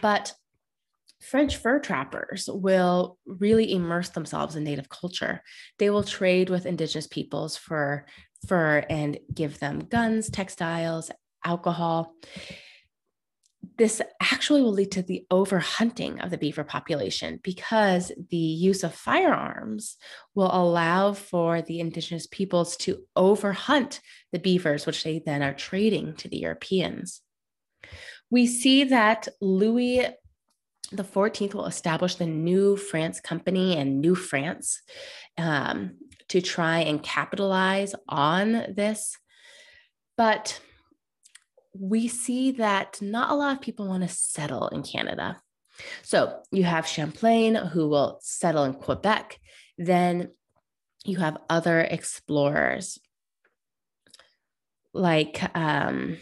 But 0.00 0.32
French 1.20 1.56
fur 1.56 1.78
trappers 1.78 2.48
will 2.50 3.18
really 3.26 3.72
immerse 3.72 4.08
themselves 4.10 4.56
in 4.56 4.64
native 4.64 4.88
culture. 4.88 5.42
They 5.78 5.90
will 5.90 6.02
trade 6.02 6.50
with 6.50 6.66
indigenous 6.66 7.06
peoples 7.06 7.56
for 7.56 8.06
fur 8.46 8.84
and 8.88 9.18
give 9.32 9.58
them 9.58 9.80
guns, 9.80 10.30
textiles, 10.30 11.10
alcohol 11.44 12.14
this 13.80 14.02
actually 14.20 14.60
will 14.60 14.72
lead 14.72 14.92
to 14.92 15.02
the 15.02 15.24
overhunting 15.30 16.22
of 16.22 16.30
the 16.30 16.36
beaver 16.36 16.64
population 16.64 17.40
because 17.42 18.12
the 18.30 18.36
use 18.36 18.84
of 18.84 18.94
firearms 18.94 19.96
will 20.34 20.50
allow 20.54 21.14
for 21.14 21.62
the 21.62 21.80
indigenous 21.80 22.26
peoples 22.26 22.76
to 22.76 23.02
overhunt 23.16 24.00
the 24.32 24.38
beavers, 24.38 24.84
which 24.84 25.02
they 25.02 25.22
then 25.24 25.42
are 25.42 25.54
trading 25.54 26.14
to 26.16 26.28
the 26.28 26.36
Europeans. 26.36 27.22
We 28.30 28.46
see 28.46 28.84
that 28.84 29.28
Louis 29.40 30.08
the 30.92 31.04
14th 31.04 31.54
will 31.54 31.66
establish 31.66 32.16
the 32.16 32.26
New 32.26 32.76
France 32.76 33.20
Company 33.20 33.76
and 33.76 34.00
New 34.00 34.14
France 34.14 34.82
um, 35.38 35.96
to 36.28 36.40
try 36.40 36.80
and 36.80 37.02
capitalize 37.02 37.94
on 38.08 38.52
this. 38.74 39.16
But 40.16 40.60
we 41.72 42.08
see 42.08 42.52
that 42.52 43.00
not 43.00 43.30
a 43.30 43.34
lot 43.34 43.56
of 43.56 43.62
people 43.62 43.88
want 43.88 44.02
to 44.02 44.08
settle 44.08 44.68
in 44.68 44.82
Canada. 44.82 45.40
So 46.02 46.40
you 46.50 46.64
have 46.64 46.86
Champlain 46.86 47.54
who 47.54 47.88
will 47.88 48.18
settle 48.22 48.64
in 48.64 48.74
Quebec. 48.74 49.38
Then 49.78 50.30
you 51.04 51.18
have 51.18 51.38
other 51.48 51.80
explorers 51.80 52.98
like 54.92 55.40
um, 55.56 56.18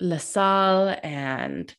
La 0.00 0.16
Salle, 0.16 0.96
and 1.02 1.74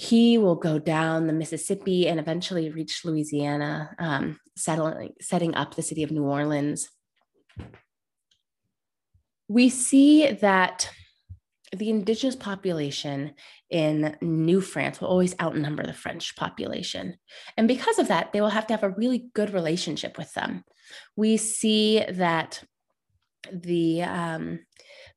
he 0.00 0.38
will 0.38 0.54
go 0.54 0.78
down 0.78 1.26
the 1.26 1.32
Mississippi 1.34 2.08
and 2.08 2.18
eventually 2.18 2.70
reach 2.70 3.04
Louisiana, 3.04 3.94
um, 3.98 4.40
settling, 4.56 5.12
setting 5.20 5.54
up 5.54 5.74
the 5.74 5.82
city 5.82 6.02
of 6.02 6.10
New 6.10 6.24
Orleans. 6.24 6.88
We 9.46 9.68
see 9.68 10.32
that 10.32 10.90
the 11.76 11.90
indigenous 11.90 12.34
population 12.34 13.34
in 13.68 14.16
New 14.22 14.62
France 14.62 15.02
will 15.02 15.08
always 15.08 15.34
outnumber 15.38 15.84
the 15.84 15.92
French 15.92 16.34
population. 16.34 17.18
And 17.58 17.68
because 17.68 17.98
of 17.98 18.08
that, 18.08 18.32
they 18.32 18.40
will 18.40 18.48
have 18.48 18.68
to 18.68 18.72
have 18.72 18.82
a 18.82 18.94
really 18.96 19.28
good 19.34 19.52
relationship 19.52 20.16
with 20.16 20.32
them. 20.32 20.64
We 21.14 21.36
see 21.36 22.02
that 22.08 22.64
the 23.52 24.04
um, 24.04 24.60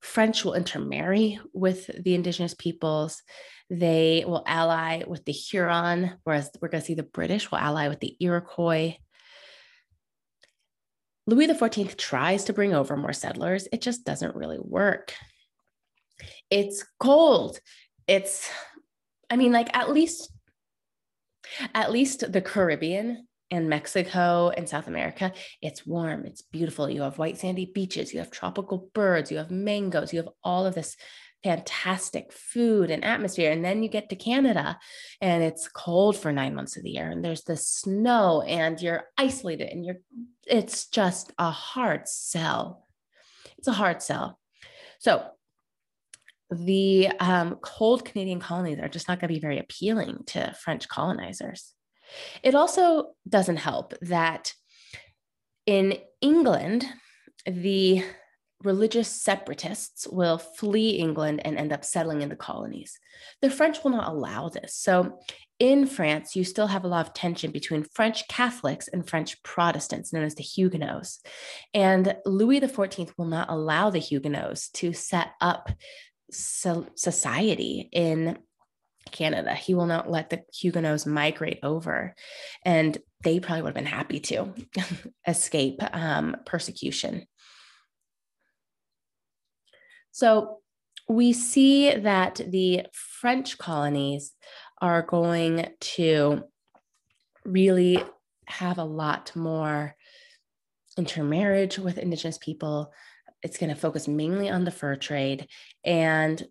French 0.01 0.43
will 0.43 0.55
intermarry 0.55 1.39
with 1.53 1.89
the 2.03 2.15
indigenous 2.15 2.53
peoples. 2.53 3.21
They 3.73 4.23
will 4.27 4.43
ally 4.45 5.03
with 5.07 5.25
the 5.25 5.31
Huron, 5.31 6.13
whereas 6.23 6.49
we're 6.61 6.67
going 6.67 6.81
to 6.81 6.85
see 6.85 6.93
the 6.93 7.03
British 7.03 7.49
will 7.49 7.57
ally 7.57 7.87
with 7.87 7.99
the 7.99 8.15
Iroquois. 8.19 8.97
Louis 11.25 11.47
XIV 11.47 11.97
tries 11.97 12.43
to 12.45 12.53
bring 12.53 12.73
over 12.73 12.95
more 12.97 13.13
settlers. 13.13 13.67
It 13.71 13.81
just 13.81 14.05
doesn't 14.05 14.35
really 14.35 14.59
work 14.59 15.13
it's 16.49 16.85
cold. 16.99 17.59
It's, 18.07 18.49
I 19.29 19.37
mean, 19.37 19.51
like 19.51 19.75
at 19.75 19.89
least, 19.89 20.31
at 21.73 21.91
least 21.91 22.31
the 22.31 22.41
Caribbean 22.41 23.27
and 23.51 23.69
Mexico 23.69 24.51
and 24.55 24.67
South 24.67 24.87
America, 24.87 25.31
it's 25.61 25.85
warm, 25.85 26.25
it's 26.25 26.41
beautiful. 26.41 26.89
You 26.89 27.01
have 27.03 27.17
white 27.17 27.37
sandy 27.37 27.65
beaches, 27.65 28.13
you 28.13 28.19
have 28.19 28.31
tropical 28.31 28.89
birds, 28.93 29.31
you 29.31 29.37
have 29.37 29.51
mangoes, 29.51 30.13
you 30.13 30.17
have 30.17 30.29
all 30.43 30.65
of 30.65 30.75
this 30.75 30.95
fantastic 31.43 32.31
food 32.31 32.89
and 32.89 33.03
atmosphere. 33.03 33.51
And 33.51 33.63
then 33.63 33.83
you 33.83 33.89
get 33.89 34.09
to 34.09 34.15
Canada 34.15 34.79
and 35.21 35.43
it's 35.43 35.67
cold 35.67 36.17
for 36.17 36.31
nine 36.31 36.55
months 36.55 36.77
of 36.77 36.83
the 36.83 36.91
year 36.91 37.09
and 37.09 37.23
there's 37.23 37.43
the 37.43 37.57
snow 37.57 38.41
and 38.41 38.81
you're 38.81 39.03
isolated 39.17 39.69
and 39.69 39.85
you're, 39.85 39.97
it's 40.47 40.87
just 40.87 41.33
a 41.37 41.51
hard 41.51 42.07
sell. 42.07 42.87
It's 43.57 43.67
a 43.67 43.73
hard 43.73 44.01
sell. 44.01 44.39
So 44.99 45.25
the 46.49 47.09
um, 47.19 47.55
cold 47.61 48.05
Canadian 48.05 48.39
colonies 48.39 48.79
are 48.79 48.89
just 48.89 49.07
not 49.07 49.19
going 49.19 49.27
to 49.27 49.33
be 49.33 49.41
very 49.41 49.59
appealing 49.59 50.19
to 50.27 50.53
French 50.59 50.87
colonizers. 50.87 51.73
It 52.41 52.55
also 52.55 53.11
doesn't 53.27 53.57
help 53.57 53.93
that 54.01 54.53
in 55.65 55.97
England, 56.21 56.85
the 57.45 58.03
religious 58.63 59.09
separatists 59.09 60.07
will 60.07 60.37
flee 60.37 60.91
England 60.91 61.41
and 61.45 61.57
end 61.57 61.73
up 61.73 61.83
settling 61.83 62.21
in 62.21 62.29
the 62.29 62.35
colonies. 62.35 62.99
The 63.41 63.49
French 63.49 63.83
will 63.83 63.91
not 63.91 64.11
allow 64.11 64.49
this. 64.49 64.75
So 64.75 65.19
in 65.59 65.85
France, 65.85 66.35
you 66.35 66.43
still 66.43 66.67
have 66.67 66.83
a 66.83 66.87
lot 66.87 67.05
of 67.07 67.13
tension 67.13 67.51
between 67.51 67.83
French 67.83 68.27
Catholics 68.27 68.87
and 68.87 69.07
French 69.07 69.41
Protestants, 69.43 70.11
known 70.11 70.23
as 70.23 70.35
the 70.35 70.43
Huguenots. 70.43 71.21
And 71.73 72.15
Louis 72.25 72.59
XIV 72.59 73.11
will 73.17 73.25
not 73.25 73.49
allow 73.49 73.89
the 73.89 73.99
Huguenots 73.99 74.69
to 74.71 74.93
set 74.93 75.29
up 75.39 75.69
so 76.31 76.87
society 76.95 77.89
in 77.91 78.39
Canada. 79.11 79.53
He 79.53 79.73
will 79.73 79.85
not 79.85 80.09
let 80.09 80.29
the 80.29 80.43
Huguenots 80.53 81.05
migrate 81.05 81.59
over. 81.63 82.15
And 82.63 82.97
they 83.23 83.39
probably 83.39 83.61
would 83.61 83.69
have 83.69 83.75
been 83.75 83.85
happy 83.85 84.19
to 84.21 84.53
escape 85.27 85.79
um, 85.93 86.35
persecution. 86.45 87.25
So 90.13 90.59
we 91.09 91.33
see 91.33 91.93
that 91.93 92.39
the 92.47 92.85
French 92.93 93.57
colonies 93.57 94.31
are 94.79 95.01
going 95.01 95.67
to 95.79 96.43
really 97.43 98.01
have 98.45 98.77
a 98.77 98.83
lot 98.83 99.35
more 99.35 99.95
intermarriage 100.97 101.79
with 101.79 101.97
Indigenous 101.97 102.37
people, 102.37 102.93
it's 103.41 103.57
going 103.57 103.73
to 103.73 103.79
focus 103.79 104.07
mainly 104.07 104.49
on 104.49 104.63
the 104.63 104.71
fur 104.71 104.95
trade. 104.95 105.47
And 105.83 106.47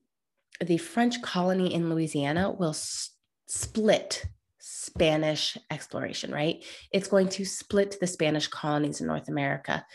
the 0.61 0.78
French 0.78 1.23
colony 1.23 1.73
in 1.73 1.88
Louisiana 1.88 2.50
will 2.50 2.71
s- 2.71 3.11
split, 3.47 4.26
Spanish 4.59 5.57
exploration, 5.71 6.33
right? 6.33 6.64
It's 6.92 7.09
going 7.09 7.28
to 7.31 7.45
split 7.45 7.99
the 8.00 8.07
Spanish 8.09 8.49
colonies 8.49 9.00
in 9.00 9.07
North 9.07 9.28
America 9.28 9.87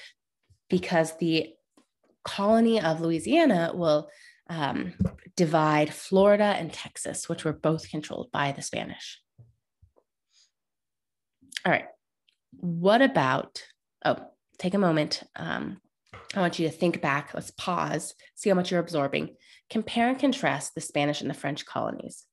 because 0.69 1.17
the 1.17 1.53
colony 2.27 2.79
of 2.79 3.01
Louisiana 3.01 3.71
will 3.73 4.09
um, 4.49 4.93
divide 5.35 5.93
Florida 5.93 6.43
and 6.43 6.71
Texas, 6.71 7.27
which 7.29 7.45
were 7.45 7.53
both 7.53 7.89
controlled 7.89 8.29
by 8.31 8.51
the 8.51 8.61
Spanish. 8.61 9.19
All 11.65 11.71
right. 11.71 11.85
What 12.51 13.01
about, 13.01 13.63
oh, 14.05 14.17
take 14.59 14.73
a 14.73 14.79
moment. 14.79 15.23
Um, 15.35 15.79
I 16.35 16.41
want 16.41 16.59
you 16.59 16.67
to 16.67 16.73
think 16.73 17.01
back. 17.01 17.33
Let's 17.33 17.51
pause, 17.51 18.13
see 18.35 18.49
how 18.49 18.55
much 18.55 18.71
you're 18.71 18.79
absorbing. 18.79 19.35
Compare 19.69 20.09
and 20.09 20.19
contrast 20.19 20.75
the 20.75 20.81
Spanish 20.81 21.21
and 21.21 21.29
the 21.29 21.33
French 21.33 21.65
colonies. 21.65 22.25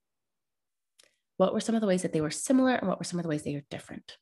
What 1.37 1.53
were 1.53 1.61
some 1.61 1.75
of 1.75 1.81
the 1.81 1.87
ways 1.87 2.03
that 2.03 2.13
they 2.13 2.21
were 2.21 2.31
similar 2.31 2.75
and 2.75 2.89
what 2.89 2.99
were 2.99 3.05
some 3.05 3.19
of 3.19 3.23
the 3.23 3.29
ways 3.29 3.43
they 3.43 3.55
were 3.55 3.65
different? 3.71 4.17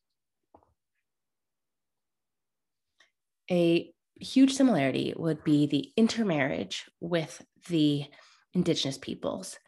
A 3.50 3.93
huge 4.21 4.54
similarity 4.54 5.14
would 5.16 5.45
be 5.45 5.66
the 5.66 5.92
intermarriage 5.97 6.85
with 7.00 7.45
the 7.69 8.04
indigenous 8.54 8.99
peoples. 8.99 9.59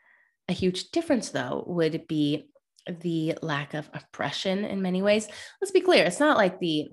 A 0.48 0.52
huge 0.52 0.90
difference, 0.90 1.30
though, 1.30 1.64
would 1.66 2.06
be 2.06 2.48
the 2.86 3.38
lack 3.40 3.74
of 3.74 3.88
oppression 3.94 4.64
in 4.64 4.82
many 4.82 5.02
ways. 5.02 5.26
Let's 5.60 5.72
be 5.72 5.80
clear, 5.80 6.04
it's 6.04 6.20
not 6.20 6.36
like 6.36 6.58
the 6.58 6.88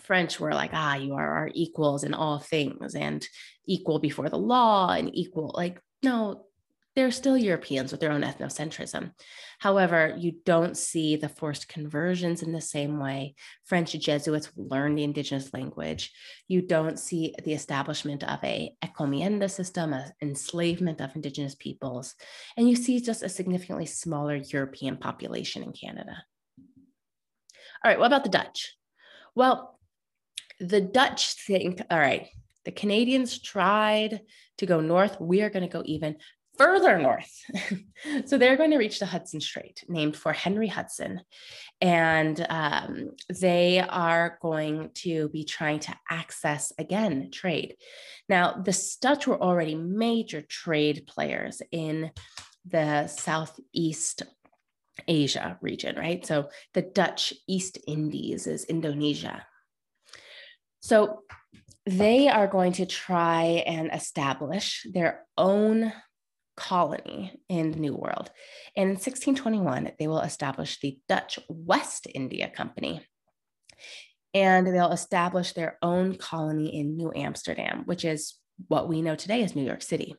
French 0.00 0.40
were 0.40 0.54
like, 0.54 0.70
ah, 0.72 0.96
you 0.96 1.14
are 1.14 1.36
our 1.38 1.50
equals 1.52 2.04
in 2.04 2.14
all 2.14 2.38
things 2.38 2.94
and 2.94 3.26
equal 3.66 3.98
before 3.98 4.28
the 4.28 4.38
law 4.38 4.90
and 4.90 5.10
equal. 5.14 5.52
Like, 5.54 5.80
no, 6.02 6.46
they're 6.94 7.10
still 7.10 7.36
Europeans 7.36 7.90
with 7.90 8.00
their 8.00 8.12
own 8.12 8.22
ethnocentrism. 8.22 9.12
However, 9.58 10.14
you 10.18 10.32
don't 10.44 10.76
see 10.76 11.16
the 11.16 11.28
forced 11.28 11.68
conversions 11.68 12.42
in 12.42 12.52
the 12.52 12.60
same 12.60 12.98
way. 12.98 13.34
French 13.64 13.92
Jesuits 13.92 14.50
learned 14.56 14.98
the 14.98 15.04
indigenous 15.04 15.52
language. 15.54 16.12
You 16.48 16.62
don't 16.62 16.98
see 16.98 17.34
the 17.44 17.54
establishment 17.54 18.22
of 18.24 18.38
a 18.44 18.74
encomienda 18.84 19.50
system, 19.50 19.92
an 19.94 20.12
enslavement 20.20 21.00
of 21.00 21.16
indigenous 21.16 21.54
peoples. 21.54 22.14
And 22.56 22.68
you 22.68 22.76
see 22.76 23.00
just 23.00 23.22
a 23.22 23.28
significantly 23.28 23.86
smaller 23.86 24.36
European 24.36 24.98
population 24.98 25.62
in 25.62 25.72
Canada. 25.72 26.24
All 27.84 27.90
right, 27.90 27.98
what 27.98 28.06
about 28.06 28.24
the 28.24 28.30
Dutch? 28.30 28.76
Well, 29.34 29.78
the 30.60 30.80
Dutch 30.80 31.32
think, 31.34 31.80
all 31.90 31.98
right, 31.98 32.28
the 32.64 32.70
Canadians 32.70 33.40
tried 33.40 34.20
to 34.58 34.66
go 34.66 34.80
north. 34.80 35.20
We 35.20 35.42
are 35.42 35.50
going 35.50 35.68
to 35.68 35.72
go 35.72 35.82
even 35.84 36.16
further 36.58 36.98
north. 36.98 37.32
so 38.26 38.38
they're 38.38 38.56
going 38.56 38.70
to 38.70 38.78
reach 38.78 38.98
the 38.98 39.06
Hudson 39.06 39.40
Strait, 39.40 39.84
named 39.88 40.16
for 40.16 40.32
Henry 40.32 40.68
Hudson. 40.68 41.20
And 41.80 42.44
um, 42.48 43.10
they 43.40 43.80
are 43.80 44.38
going 44.40 44.90
to 44.94 45.28
be 45.30 45.44
trying 45.44 45.80
to 45.80 45.94
access, 46.10 46.72
again, 46.78 47.30
trade. 47.32 47.76
Now, 48.28 48.52
the 48.52 48.78
Dutch 49.00 49.26
were 49.26 49.42
already 49.42 49.74
major 49.74 50.42
trade 50.42 51.06
players 51.06 51.62
in 51.70 52.10
the 52.64 53.06
Southeast 53.08 54.22
Asia 55.08 55.58
region, 55.60 55.96
right? 55.96 56.24
So 56.24 56.48
the 56.74 56.82
Dutch 56.82 57.32
East 57.48 57.78
Indies 57.86 58.46
is 58.46 58.64
Indonesia. 58.64 59.46
So 60.80 61.22
they 61.86 62.28
are 62.28 62.46
going 62.46 62.72
to 62.74 62.86
try 62.86 63.64
and 63.66 63.90
establish 63.92 64.86
their 64.92 65.24
own 65.36 65.92
colony 66.62 67.40
in 67.48 67.72
the 67.72 67.78
New 67.78 67.94
World. 67.94 68.30
And 68.76 68.84
in 68.84 68.94
1621, 68.94 69.92
they 69.98 70.06
will 70.06 70.20
establish 70.20 70.78
the 70.78 70.96
Dutch 71.08 71.40
West 71.48 72.06
India 72.14 72.48
Company. 72.48 73.04
And 74.32 74.66
they'll 74.66 74.92
establish 74.92 75.52
their 75.52 75.76
own 75.82 76.14
colony 76.14 76.74
in 76.78 76.96
New 76.96 77.12
Amsterdam, 77.14 77.82
which 77.86 78.04
is 78.04 78.34
what 78.68 78.88
we 78.88 79.02
know 79.02 79.16
today 79.16 79.42
as 79.42 79.56
New 79.56 79.64
York 79.64 79.82
City. 79.82 80.14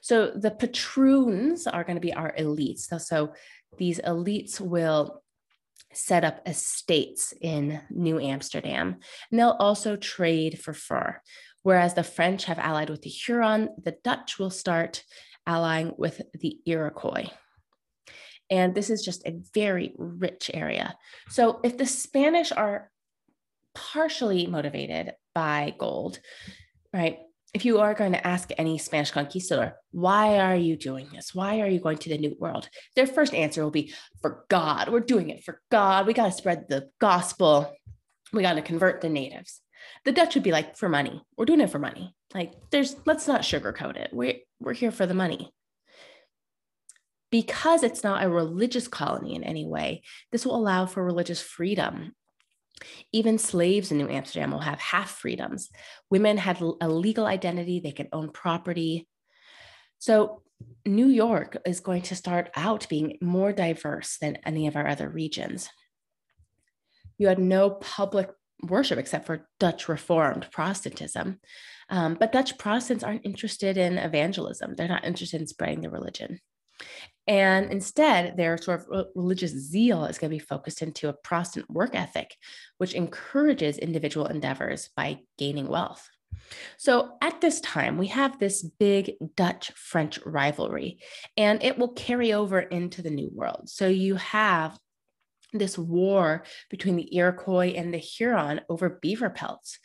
So 0.00 0.30
the 0.30 0.52
patroons 0.52 1.66
are 1.66 1.82
going 1.82 1.96
to 1.96 2.00
be 2.00 2.14
our 2.14 2.32
elites. 2.38 2.82
So, 2.82 2.98
so 2.98 3.32
these 3.76 3.98
elites 3.98 4.60
will 4.60 5.22
set 5.92 6.22
up 6.22 6.40
estates 6.46 7.34
in 7.40 7.80
New 7.90 8.20
Amsterdam, 8.20 8.98
and 9.30 9.40
they'll 9.40 9.56
also 9.58 9.96
trade 9.96 10.60
for 10.60 10.72
fur. 10.72 11.20
Whereas 11.62 11.94
the 11.94 12.04
French 12.04 12.44
have 12.44 12.58
allied 12.58 12.90
with 12.90 13.02
the 13.02 13.10
Huron, 13.10 13.70
the 13.82 13.96
Dutch 14.04 14.38
will 14.38 14.50
start 14.50 15.02
allying 15.48 15.94
with 15.96 16.20
the 16.34 16.60
Iroquois. 16.66 17.30
And 18.50 18.74
this 18.74 18.90
is 18.90 19.02
just 19.02 19.26
a 19.26 19.40
very 19.54 19.94
rich 19.96 20.50
area. 20.54 20.94
So 21.28 21.60
if 21.64 21.76
the 21.76 21.86
Spanish 21.86 22.52
are 22.52 22.90
partially 23.74 24.46
motivated 24.46 25.14
by 25.34 25.74
gold, 25.78 26.20
right? 26.92 27.18
If 27.54 27.64
you 27.64 27.78
are 27.78 27.94
going 27.94 28.12
to 28.12 28.26
ask 28.26 28.50
any 28.58 28.76
Spanish 28.76 29.10
conquistador, 29.10 29.74
why 29.90 30.38
are 30.38 30.56
you 30.56 30.76
doing 30.76 31.08
this? 31.12 31.34
Why 31.34 31.60
are 31.60 31.66
you 31.66 31.80
going 31.80 31.98
to 31.98 32.10
the 32.10 32.18
New 32.18 32.36
World? 32.38 32.68
Their 32.94 33.06
first 33.06 33.32
answer 33.32 33.64
will 33.64 33.70
be, 33.70 33.94
for 34.20 34.44
God. 34.48 34.90
We're 34.90 35.00
doing 35.00 35.30
it 35.30 35.44
for 35.44 35.62
God. 35.70 36.06
We 36.06 36.12
got 36.12 36.26
to 36.26 36.32
spread 36.32 36.66
the 36.68 36.90
gospel. 37.00 37.74
We 38.34 38.42
got 38.42 38.54
to 38.54 38.62
convert 38.62 39.00
the 39.00 39.08
natives. 39.08 39.62
The 40.04 40.12
Dutch 40.12 40.34
would 40.34 40.44
be 40.44 40.52
like, 40.52 40.76
for 40.76 40.90
money. 40.90 41.22
We're 41.36 41.46
doing 41.46 41.60
it 41.60 41.70
for 41.70 41.78
money. 41.78 42.14
Like, 42.34 42.52
there's, 42.70 42.96
let's 43.06 43.26
not 43.26 43.42
sugarcoat 43.42 43.96
it. 43.96 44.10
We're, 44.12 44.34
we're 44.60 44.74
here 44.74 44.90
for 44.90 45.06
the 45.06 45.14
money. 45.14 45.52
Because 47.30 47.82
it's 47.82 48.04
not 48.04 48.24
a 48.24 48.30
religious 48.30 48.88
colony 48.88 49.34
in 49.34 49.44
any 49.44 49.66
way, 49.66 50.02
this 50.32 50.46
will 50.46 50.56
allow 50.56 50.86
for 50.86 51.04
religious 51.04 51.40
freedom. 51.40 52.12
Even 53.12 53.38
slaves 53.38 53.90
in 53.90 53.98
New 53.98 54.08
Amsterdam 54.08 54.50
will 54.50 54.60
have 54.60 54.78
half 54.78 55.10
freedoms. 55.10 55.68
Women 56.10 56.36
had 56.36 56.60
a 56.80 56.88
legal 56.88 57.26
identity, 57.26 57.80
they 57.80 57.92
could 57.92 58.08
own 58.12 58.30
property. 58.30 59.08
So, 59.98 60.42
New 60.84 61.06
York 61.06 61.58
is 61.66 61.80
going 61.80 62.02
to 62.02 62.16
start 62.16 62.50
out 62.56 62.88
being 62.88 63.16
more 63.20 63.52
diverse 63.52 64.18
than 64.18 64.38
any 64.44 64.66
of 64.66 64.76
our 64.76 64.88
other 64.88 65.08
regions. 65.08 65.68
You 67.16 67.28
had 67.28 67.38
no 67.38 67.70
public 67.70 68.30
worship 68.62 68.98
except 68.98 69.26
for 69.26 69.48
Dutch 69.58 69.88
Reformed 69.88 70.48
Protestantism. 70.50 71.40
Um, 71.90 72.14
but 72.14 72.32
Dutch 72.32 72.58
Protestants 72.58 73.04
aren't 73.04 73.24
interested 73.24 73.76
in 73.76 73.98
evangelism, 73.98 74.74
they're 74.74 74.88
not 74.88 75.04
interested 75.04 75.40
in 75.40 75.46
spreading 75.46 75.80
the 75.80 75.90
religion. 75.90 76.40
And 77.26 77.70
instead, 77.70 78.36
their 78.36 78.56
sort 78.56 78.86
of 78.90 79.06
religious 79.14 79.52
zeal 79.52 80.06
is 80.06 80.18
going 80.18 80.30
to 80.30 80.36
be 80.36 80.44
focused 80.44 80.80
into 80.80 81.08
a 81.08 81.12
Protestant 81.12 81.70
work 81.70 81.94
ethic, 81.94 82.34
which 82.78 82.94
encourages 82.94 83.76
individual 83.78 84.26
endeavors 84.26 84.88
by 84.96 85.20
gaining 85.36 85.68
wealth. 85.68 86.08
So 86.78 87.12
at 87.20 87.40
this 87.40 87.60
time, 87.60 87.98
we 87.98 88.06
have 88.08 88.38
this 88.38 88.62
big 88.62 89.14
Dutch 89.36 89.72
French 89.72 90.18
rivalry, 90.24 91.00
and 91.36 91.62
it 91.62 91.78
will 91.78 91.88
carry 91.88 92.32
over 92.32 92.60
into 92.60 93.02
the 93.02 93.10
New 93.10 93.30
World. 93.32 93.68
So 93.68 93.88
you 93.88 94.14
have 94.16 94.78
this 95.52 95.78
war 95.78 96.44
between 96.70 96.96
the 96.96 97.14
Iroquois 97.16 97.72
and 97.74 97.92
the 97.92 97.98
Huron 97.98 98.60
over 98.68 98.98
beaver 99.00 99.30
pelts. 99.30 99.78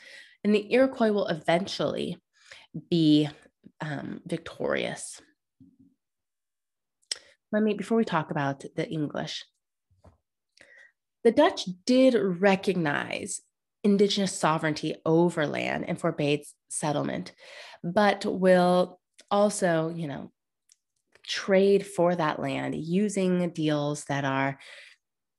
And 0.44 0.54
the 0.54 0.72
Iroquois 0.74 1.12
will 1.12 1.28
eventually 1.28 2.18
be 2.90 3.30
um, 3.80 4.22
victorious. 4.26 5.22
Let 7.52 7.64
me, 7.64 7.76
before 7.76 7.98
we 7.98 8.06
talk 8.06 8.32
about 8.32 8.66
the 8.76 8.90
English, 8.90 9.46
the 11.24 11.32
Dutch 11.32 11.68
did 11.86 12.16
recognize 12.16 13.42
indigenous 13.84 14.38
sovereignty 14.38 14.96
over 15.06 15.46
land 15.46 15.86
and 15.88 16.00
forbade 16.00 16.44
settlement, 16.70 17.34
but 17.84 18.26
will 18.26 19.00
also, 19.30 19.94
you 19.96 20.08
know, 20.08 20.32
trade 21.26 21.86
for 21.86 22.16
that 22.16 22.40
land 22.40 22.76
using 22.76 23.50
deals 23.52 24.06
that 24.06 24.26
are 24.26 24.60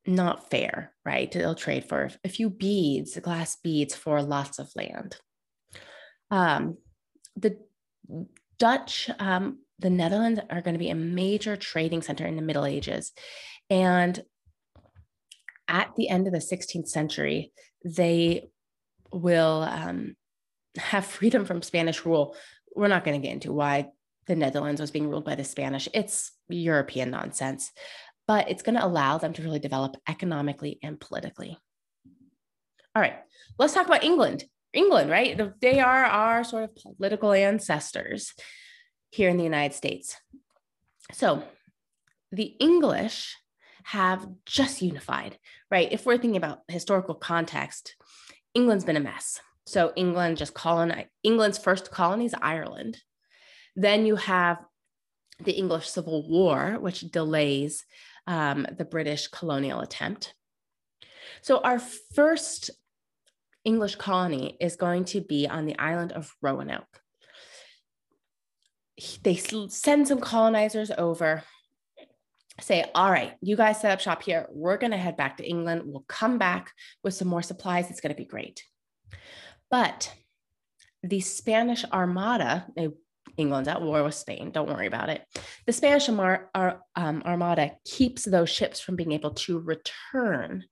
not 0.07 0.51
fair, 0.51 0.93
right? 1.05 1.31
They'll 1.31 1.55
trade 1.55 1.89
for 1.89 2.11
a 2.25 2.29
few 2.29 2.51
beads, 2.51 3.19
glass 3.19 3.57
beads 3.57 3.95
for 3.95 4.23
lots 4.23 4.59
of 4.59 4.71
land. 4.77 5.17
Um, 6.31 6.79
the 7.37 7.59
Dutch, 8.59 9.11
um, 9.19 9.61
the 9.79 9.91
Netherlands 9.91 10.41
are 10.51 10.61
going 10.61 10.75
to 10.75 10.79
be 10.79 10.91
a 10.91 10.95
major 10.95 11.57
trading 11.57 12.03
center 12.03 12.27
in 12.27 12.37
the 12.37 12.43
Middle 12.43 12.67
Ages. 12.67 13.13
And 13.71 14.23
at 15.69 15.95
the 15.97 16.09
end 16.09 16.27
of 16.27 16.33
the 16.33 16.39
16th 16.39 16.89
century, 16.89 17.53
they 17.85 18.51
will 19.13 19.63
um, 19.63 20.17
have 20.77 21.07
freedom 21.07 21.45
from 21.45 21.63
Spanish 21.63 22.05
rule. 22.05 22.37
We're 22.77 22.89
not 22.89 23.05
going 23.05 23.21
to 23.21 23.27
get 23.27 23.35
into 23.35 23.53
why 23.53 23.89
the 24.27 24.37
Netherlands 24.37 24.81
was 24.81 24.91
being 24.91 25.09
ruled 25.09 25.25
by 25.25 25.35
the 25.35 25.45
Spanish. 25.45 25.89
It's 25.93 26.33
European 26.49 27.11
nonsense 27.11 27.73
but 28.27 28.49
it's 28.51 28.63
going 28.63 28.77
to 28.77 28.85
allow 28.85 29.19
them 29.19 29.33
to 29.35 29.43
really 29.43 29.59
develop 29.59 29.97
economically 30.09 30.79
and 30.83 30.99
politically. 31.01 31.59
All 32.95 33.03
right, 33.03 33.17
let's 33.59 33.75
talk 33.75 33.87
about 33.87 34.05
England. 34.05 34.45
England, 34.73 35.11
right? 35.11 35.41
They 35.61 35.81
are 35.81 36.05
our 36.05 36.45
sort 36.45 36.65
of 36.65 36.97
political 36.97 37.33
ancestors 37.33 38.35
here 39.11 39.29
in 39.29 39.37
the 39.37 39.45
United 39.45 39.75
States. 39.75 40.17
So 41.13 41.45
the 42.33 42.55
English 42.59 43.37
have 43.85 44.27
just 44.47 44.83
unified, 44.83 45.39
right? 45.71 45.93
If 45.93 46.07
we're 46.07 46.19
thinking 46.19 46.37
about 46.37 46.61
historical 46.69 47.15
context, 47.15 47.97
England's 48.55 48.85
been 48.85 48.97
a 48.97 49.01
mess. 49.01 49.41
So 49.67 49.93
England 49.97 50.39
just 50.39 50.55
colonized, 50.55 51.09
England's 51.23 51.59
first 51.59 51.91
colony 51.91 52.27
is 52.27 52.35
Ireland. 52.41 52.99
Then 53.77 54.07
you 54.07 54.17
have 54.17 54.59
the 55.41 55.53
English 55.53 55.89
Civil 55.89 56.29
War, 56.29 56.79
which 56.81 57.01
delays 57.01 57.85
um, 58.27 58.67
the 58.77 58.85
British 58.85 59.29
colonial 59.29 59.81
attempt. 59.81 60.35
So 61.43 61.61
our 61.61 61.79
first 61.79 62.71
English 63.65 63.97
colony 63.97 64.57
is 64.61 64.77
going 64.77 65.05
to 65.07 65.21
be 65.21 65.49
on 65.49 65.67
the 65.67 65.79
island 65.79 66.13
of 66.13 66.35
Roanoke. 66.43 67.01
They 69.23 69.37
send 69.37 70.07
some 70.07 70.21
colonizers 70.21 70.91
over, 70.97 71.43
say, 72.61 72.85
all 72.95 73.11
right, 73.11 73.35
you 73.41 73.57
guys 73.57 73.81
set 73.81 73.91
up 73.91 74.01
shop 74.01 74.23
here. 74.23 74.47
We're 74.51 74.77
going 74.77 74.93
to 74.93 74.97
head 74.99 75.17
back 75.17 75.39
to 75.39 75.49
England. 75.49 75.83
We'll 75.87 76.05
come 76.09 76.39
back 76.39 76.73
with 77.03 77.15
some 77.15 77.29
more 77.29 77.43
supplies. 77.43 77.91
It's 77.91 78.01
going 78.01 78.15
to 78.15 78.23
be 78.23 78.25
great. 78.27 78.63
But 79.71 80.15
the 81.03 81.21
Spanish 81.21 81.85
Armada, 81.93 82.67
England's 83.37 83.69
at 83.69 83.83
war 83.83 84.03
with 84.03 84.15
Spain, 84.15 84.51
don't 84.53 84.69
worry 84.69 84.87
about 84.87 85.09
it. 85.09 85.23
The 85.67 85.73
Spanish 85.73 86.09
Ar- 86.09 86.51
Ar- 86.55 86.81
um, 86.97 87.23
Armada 87.25 87.73
keeps 87.85 88.25
those 88.25 88.51
ships 88.51 88.81
from 88.81 88.97
being 88.97 89.13
able 89.13 89.33
to 89.33 89.59
return 89.59 90.65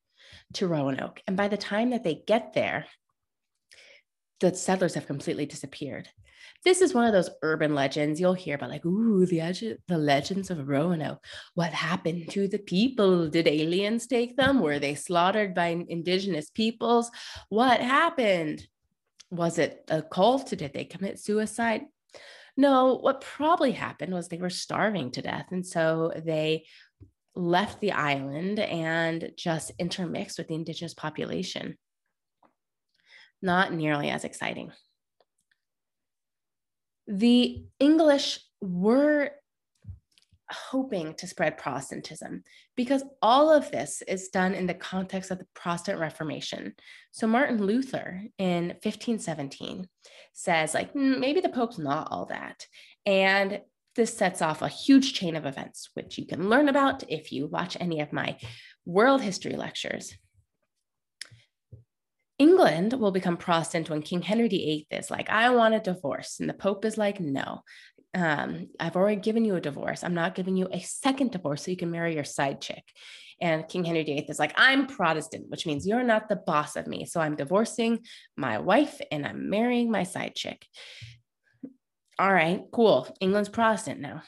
to 0.55 0.67
Roanoke. 0.67 1.21
And 1.27 1.37
by 1.37 1.49
the 1.49 1.57
time 1.57 1.91
that 1.91 2.05
they 2.05 2.23
get 2.27 2.53
there, 2.53 2.87
the 4.41 4.55
settlers 4.55 4.95
have 4.95 5.07
completely 5.07 5.47
disappeared. 5.47 6.09
This 6.65 6.81
is 6.81 6.95
one 6.95 7.07
of 7.07 7.13
those 7.13 7.31
urban 7.43 7.75
legends 7.75 8.21
you'll 8.21 8.35
hear 8.35 8.55
about, 8.55 8.71
like, 8.71 8.87
ooh, 8.87 9.27
the, 9.27 9.79
the 9.89 9.99
legends 9.99 10.51
of 10.51 10.69
Roanoke. 10.69 11.25
What 11.55 11.73
happened 11.73 12.31
to 12.31 12.47
the 12.47 12.59
people? 12.59 13.29
Did 13.29 13.49
aliens 13.49 14.07
take 14.07 14.37
them? 14.37 14.61
Were 14.61 14.79
they 14.79 14.95
slaughtered 14.95 15.55
by 15.55 15.85
indigenous 15.89 16.51
peoples? 16.51 17.11
What 17.49 17.81
happened? 17.81 18.67
Was 19.31 19.59
it 19.59 19.85
a 19.89 20.03
cult? 20.03 20.51
Did 20.51 20.73
they 20.73 20.85
commit 20.85 21.19
suicide? 21.19 21.83
No, 22.57 22.97
what 22.97 23.23
probably 23.23 23.73
happened 23.73 24.13
was 24.13 24.29
they 24.29 24.37
were 24.37 24.51
starving 24.51 25.11
to 25.13 25.23
death. 25.23 25.47
And 25.51 25.67
so 25.67 26.13
they 26.25 26.67
left 27.35 27.81
the 27.81 27.93
island 27.93 28.59
and 28.59 29.33
just 29.37 29.73
intermixed 29.79 30.39
with 30.39 30.49
the 30.49 30.55
indigenous 30.55 30.95
population. 30.95 31.79
Not 33.41 33.73
nearly 33.73 34.11
as 34.11 34.25
exciting. 34.25 34.71
The 37.07 37.65
English 37.81 38.41
were 38.61 39.31
hoping 40.53 41.15
to 41.15 41.27
spread 41.27 41.59
Protestantism 41.59 42.45
because 42.77 43.03
all 43.21 43.53
of 43.53 43.71
this 43.71 44.03
is 44.07 44.29
done 44.29 44.55
in 44.55 44.67
the 44.67 44.75
context 44.75 45.31
of 45.31 45.39
the 45.39 45.47
Protestant 45.55 45.99
Reformation. 45.99 46.75
So 47.11 47.27
Martin 47.27 47.65
Luther 47.65 48.23
in 48.39 48.69
1517 48.83 49.89
says 50.33 50.75
like 50.75 50.95
mm, 50.95 51.19
maybe 51.19 51.41
the 51.41 51.49
pope's 51.49 51.79
not 51.79 52.09
all 52.11 52.27
that 52.27 52.67
and 53.07 53.61
this 53.95 54.17
sets 54.17 54.41
off 54.41 54.63
a 54.63 54.69
huge 54.69 55.13
chain 55.13 55.37
of 55.37 55.45
events 55.45 55.91
which 55.95 56.17
you 56.17 56.27
can 56.27 56.49
learn 56.49 56.69
about 56.69 57.05
if 57.11 57.33
you 57.33 57.47
watch 57.47 57.77
any 57.79 58.01
of 58.01 58.13
my 58.13 58.39
world 58.87 59.21
history 59.21 59.57
lectures. 59.57 60.15
England 62.39 62.95
will 62.95 63.13
become 63.13 63.37
Protestant 63.37 63.89
when 63.89 64.03
King 64.03 64.21
Henry 64.21 64.49
VIII 64.49 64.87
is 64.91 65.13
like, 65.13 65.31
I 65.31 65.51
want 65.51 65.75
a 65.75 65.81
divorce. 65.81 66.41
And 66.41 66.49
the 66.49 66.55
Pope 66.55 66.85
is 66.85 66.99
like, 66.99 67.21
no, 67.21 67.63
um, 68.15 68.69
I've 68.79 68.97
already 68.97 69.21
given 69.21 69.45
you 69.45 69.57
a 69.57 69.61
divorce. 69.61 70.05
I'm 70.05 70.15
not 70.15 70.35
giving 70.35 70.57
you 70.57 70.69
a 70.71 70.81
second 70.81 71.33
divorce 71.33 71.65
so 71.65 71.71
you 71.71 71.77
can 71.77 71.91
marry 71.91 72.15
your 72.15 72.25
side 72.25 72.61
chick. 72.61 72.85
And 73.41 73.67
King 73.67 73.85
Henry 73.85 74.05
VIII 74.05 74.27
is 74.29 74.39
like, 74.39 74.53
I'm 74.57 74.87
Protestant, 74.87 75.49
which 75.49 75.67
means 75.67 75.87
you're 75.87 76.05
not 76.05 76.29
the 76.29 76.37
boss 76.37 76.77
of 76.77 76.87
me. 76.87 77.07
So 77.07 77.21
I'm 77.21 77.35
divorcing 77.35 78.01
my 78.37 78.59
wife 78.59 79.01
and 79.11 79.27
I'm 79.27 79.51
marrying 79.51 79.91
my 79.91 80.05
side 80.05 80.35
chick. 80.37 80.65
All 82.19 82.33
right, 82.33 82.63
cool. 82.73 83.09
England's 83.21 83.49
Protestant 83.49 84.01
now. 84.01 84.23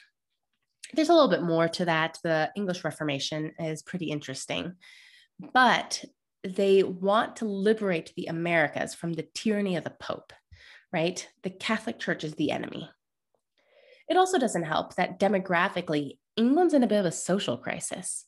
There's 0.94 1.11
a 1.11 1.14
little 1.14 1.29
bit 1.29 1.42
more 1.42 1.68
to 1.68 1.85
that. 1.85 2.18
The 2.25 2.51
English 2.57 2.83
Reformation 2.85 3.53
is 3.59 3.83
pretty 3.83 4.07
interesting, 4.07 4.75
but 5.53 6.05
they 6.42 6.83
want 6.83 7.37
to 7.37 7.44
liberate 7.44 8.12
the 8.16 8.27
Americas 8.27 8.94
from 8.94 9.12
the 9.12 9.27
tyranny 9.35 9.77
of 9.77 9.85
the 9.85 9.94
Pope, 10.01 10.33
right? 10.92 11.27
The 11.42 11.51
Catholic 11.51 11.99
Church 11.99 12.25
is 12.25 12.35
the 12.35 12.51
enemy. 12.51 12.88
It 14.09 14.17
also 14.17 14.38
doesn't 14.38 14.64
help 14.64 14.97
that 14.97 15.19
demographically, 15.19 16.19
England's 16.37 16.75
in 16.75 16.83
a 16.83 16.87
bit 16.87 16.99
of 16.99 17.07
a 17.07 17.12
social 17.12 17.57
crisis, 17.57 18.27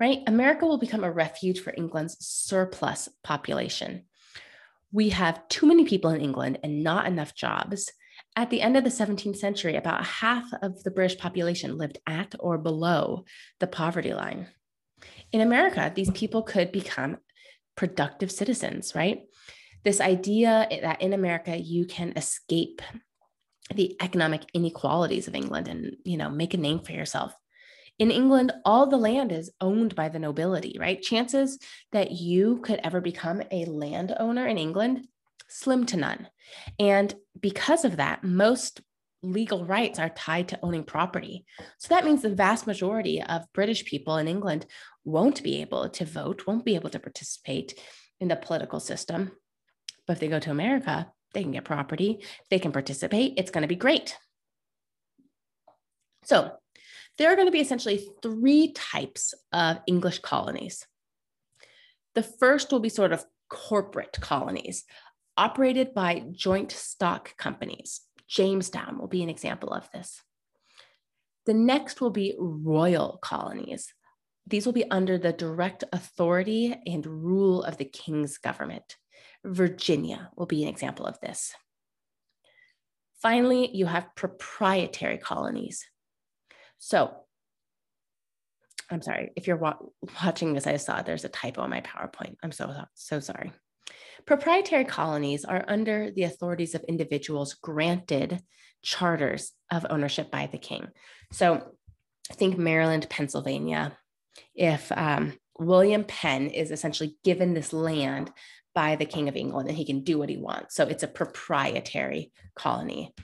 right? 0.00 0.20
America 0.26 0.66
will 0.66 0.78
become 0.78 1.04
a 1.04 1.12
refuge 1.12 1.60
for 1.60 1.74
England's 1.76 2.16
surplus 2.20 3.08
population. 3.22 4.04
We 4.90 5.10
have 5.10 5.46
too 5.48 5.66
many 5.66 5.84
people 5.84 6.10
in 6.10 6.20
England 6.20 6.58
and 6.62 6.82
not 6.82 7.06
enough 7.06 7.34
jobs. 7.34 7.90
At 8.36 8.50
the 8.50 8.62
end 8.62 8.76
of 8.76 8.84
the 8.84 8.90
17th 8.90 9.36
century, 9.36 9.76
about 9.76 10.04
half 10.04 10.44
of 10.62 10.82
the 10.82 10.90
British 10.90 11.18
population 11.18 11.76
lived 11.76 11.98
at 12.06 12.34
or 12.40 12.58
below 12.58 13.24
the 13.60 13.66
poverty 13.66 14.14
line. 14.14 14.48
In 15.32 15.40
America, 15.40 15.92
these 15.94 16.10
people 16.10 16.42
could 16.42 16.72
become 16.72 17.18
productive 17.76 18.30
citizens, 18.30 18.94
right? 18.94 19.22
This 19.84 20.00
idea 20.00 20.68
that 20.82 21.02
in 21.02 21.12
America 21.12 21.56
you 21.56 21.86
can 21.86 22.12
escape 22.16 22.82
the 23.74 23.96
economic 24.02 24.42
inequalities 24.54 25.28
of 25.28 25.34
England 25.34 25.68
and, 25.68 25.96
you 26.04 26.16
know, 26.16 26.30
make 26.30 26.54
a 26.54 26.58
name 26.58 26.80
for 26.80 26.92
yourself. 26.92 27.34
In 27.98 28.10
England, 28.10 28.52
all 28.64 28.86
the 28.86 28.96
land 28.96 29.32
is 29.32 29.52
owned 29.60 29.94
by 29.94 30.08
the 30.08 30.18
nobility, 30.18 30.76
right? 30.78 31.00
Chances 31.00 31.58
that 31.92 32.10
you 32.10 32.60
could 32.62 32.80
ever 32.82 33.00
become 33.00 33.42
a 33.50 33.64
landowner 33.66 34.46
in 34.46 34.58
England, 34.58 35.06
slim 35.48 35.86
to 35.86 35.96
none. 35.96 36.28
And 36.78 37.14
because 37.38 37.84
of 37.84 37.98
that, 37.98 38.24
most 38.24 38.80
legal 39.22 39.64
rights 39.64 39.98
are 39.98 40.08
tied 40.08 40.48
to 40.48 40.58
owning 40.62 40.84
property. 40.84 41.44
So 41.78 41.94
that 41.94 42.04
means 42.04 42.22
the 42.22 42.34
vast 42.34 42.66
majority 42.66 43.22
of 43.22 43.52
British 43.52 43.84
people 43.84 44.16
in 44.16 44.26
England 44.26 44.66
won't 45.04 45.42
be 45.42 45.60
able 45.60 45.88
to 45.90 46.04
vote, 46.04 46.46
won't 46.46 46.64
be 46.64 46.74
able 46.74 46.90
to 46.90 46.98
participate 46.98 47.78
in 48.20 48.28
the 48.28 48.36
political 48.36 48.80
system. 48.80 49.30
But 50.06 50.14
if 50.14 50.20
they 50.20 50.28
go 50.28 50.40
to 50.40 50.50
America, 50.50 51.12
they 51.32 51.42
can 51.42 51.52
get 51.52 51.64
property, 51.64 52.24
they 52.50 52.58
can 52.58 52.72
participate. 52.72 53.34
It's 53.36 53.50
going 53.50 53.62
to 53.62 53.68
be 53.68 53.76
great. 53.76 54.16
So, 56.24 56.52
there 57.18 57.32
are 57.32 57.36
going 57.36 57.48
to 57.48 57.52
be 57.52 57.60
essentially 57.60 58.08
three 58.22 58.72
types 58.72 59.34
of 59.52 59.78
English 59.86 60.20
colonies. 60.20 60.86
The 62.14 62.22
first 62.22 62.72
will 62.72 62.80
be 62.80 62.88
sort 62.88 63.12
of 63.12 63.24
corporate 63.48 64.16
colonies 64.20 64.84
operated 65.36 65.94
by 65.94 66.24
joint 66.32 66.72
stock 66.72 67.36
companies. 67.36 68.00
Jamestown 68.28 68.98
will 68.98 69.08
be 69.08 69.22
an 69.22 69.28
example 69.28 69.70
of 69.70 69.90
this. 69.92 70.22
The 71.44 71.54
next 71.54 72.00
will 72.00 72.10
be 72.10 72.34
royal 72.38 73.18
colonies. 73.20 73.92
These 74.46 74.66
will 74.66 74.72
be 74.72 74.90
under 74.90 75.18
the 75.18 75.32
direct 75.32 75.84
authority 75.92 76.76
and 76.86 77.04
rule 77.06 77.62
of 77.62 77.76
the 77.76 77.84
king's 77.84 78.38
government. 78.38 78.96
Virginia 79.44 80.30
will 80.36 80.46
be 80.46 80.62
an 80.62 80.68
example 80.68 81.06
of 81.06 81.18
this. 81.20 81.54
Finally, 83.20 83.70
you 83.74 83.86
have 83.86 84.14
proprietary 84.16 85.18
colonies. 85.18 85.86
So, 86.78 87.14
I'm 88.90 89.02
sorry, 89.02 89.30
if 89.36 89.46
you're 89.46 89.56
wa 89.56 89.74
watching 90.22 90.52
this, 90.52 90.66
I 90.66 90.76
saw 90.76 91.02
there's 91.02 91.24
a 91.24 91.28
typo 91.28 91.62
on 91.62 91.70
my 91.70 91.80
PowerPoint. 91.80 92.36
I'm 92.42 92.52
so, 92.52 92.74
so 92.94 93.20
sorry. 93.20 93.52
Proprietary 94.26 94.84
colonies 94.84 95.44
are 95.44 95.64
under 95.66 96.10
the 96.10 96.24
authorities 96.24 96.74
of 96.74 96.84
individuals 96.84 97.54
granted 97.54 98.40
charters 98.82 99.52
of 99.70 99.86
ownership 99.88 100.30
by 100.30 100.46
the 100.46 100.58
king. 100.58 100.88
So, 101.32 101.74
think 102.32 102.58
Maryland, 102.58 103.08
Pennsylvania. 103.08 103.96
If 104.54 104.90
um, 104.92 105.34
William 105.58 106.04
Penn 106.04 106.48
is 106.48 106.70
essentially 106.70 107.16
given 107.24 107.54
this 107.54 107.72
land 107.72 108.30
by 108.74 108.96
the 108.96 109.04
King 109.04 109.28
of 109.28 109.36
England 109.36 109.68
and 109.68 109.76
he 109.76 109.84
can 109.84 110.02
do 110.02 110.18
what 110.18 110.28
he 110.28 110.36
wants. 110.36 110.74
So 110.74 110.86
it's 110.86 111.02
a 111.02 111.08
proprietary 111.08 112.32
colony. 112.54 113.14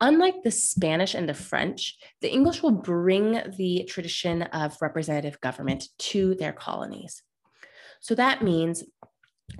Unlike 0.00 0.42
the 0.42 0.50
Spanish 0.50 1.14
and 1.14 1.28
the 1.28 1.34
French, 1.34 1.98
the 2.22 2.32
English 2.32 2.62
will 2.62 2.70
bring 2.70 3.38
the 3.58 3.84
tradition 3.88 4.42
of 4.42 4.76
representative 4.80 5.40
government 5.40 5.88
to 5.98 6.34
their 6.36 6.52
colonies. 6.52 7.22
So 8.00 8.14
that 8.14 8.42
means 8.42 8.82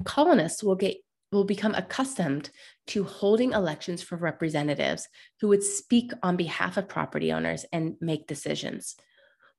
colonists 0.05 0.63
will 0.63 0.77
get 0.77 0.97
will 1.33 1.45
become 1.45 1.75
accustomed 1.75 2.51
to 2.89 3.05
holding 3.05 3.53
elections 3.53 4.03
for 4.03 4.17
representatives 4.17 5.07
who 5.41 5.47
would 5.47 5.63
speak 5.63 6.11
on 6.25 6.37
behalf 6.37 6.77
of 6.77 6.89
property 6.89 7.33
owners 7.33 7.65
and 7.73 7.95
make 8.01 8.27
decisions. 8.27 8.97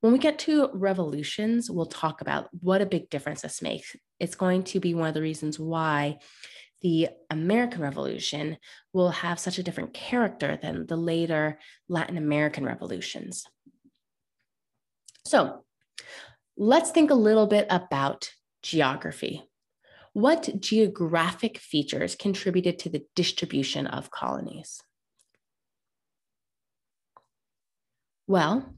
When 0.02 0.14
we 0.14 0.20
get 0.20 0.40
to 0.40 0.70
revolutions, 0.74 1.70
we'll 1.70 1.86
talk 1.86 2.22
about 2.22 2.50
what 2.60 2.82
a 2.82 2.86
big 2.86 3.10
difference 3.10 3.42
this 3.42 3.62
makes. 3.62 3.96
It's 4.20 4.36
going 4.36 4.64
to 4.66 4.80
be 4.80 4.94
one 4.94 5.08
of 5.08 5.14
the 5.14 5.22
reasons 5.22 5.60
why 5.60 6.20
the 6.82 7.10
American 7.30 7.82
Revolution 7.82 8.58
will 8.94 9.12
have 9.12 9.40
such 9.40 9.60
a 9.60 9.64
different 9.64 9.94
character 9.94 10.58
than 10.60 10.88
the 10.88 10.98
later 10.98 11.60
Latin 11.88 12.18
American 12.18 12.66
revolutions. 12.66 13.46
So, 15.24 15.64
Let's 16.58 16.92
think 16.92 17.10
a 17.10 17.16
little 17.16 17.48
bit 17.48 17.66
about 17.70 18.30
geography. 18.62 19.44
What 20.14 20.50
geographic 20.60 21.58
features 21.58 22.16
contributed 22.16 22.78
to 22.80 22.90
the 22.90 23.04
distribution 23.16 23.88
of 23.88 24.12
colonies? 24.12 24.84
Well, 28.28 28.76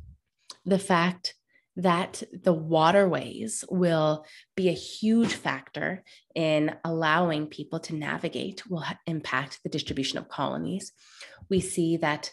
the 0.65 0.80
fact 0.80 1.36
that 1.76 2.21
the 2.32 2.54
waterways 2.54 3.65
will 3.69 4.26
be 4.56 4.69
a 4.69 4.73
huge 4.73 5.34
factor 5.34 6.04
in 6.36 6.76
allowing 6.84 7.47
people 7.47 7.80
to 7.80 7.95
navigate 7.95 8.69
will 8.69 8.84
impact 9.08 9.60
the 9.63 9.69
distribution 9.69 10.19
of 10.19 10.30
colonies. 10.30 10.91
We 11.49 11.60
see 11.62 11.97
that 11.97 12.32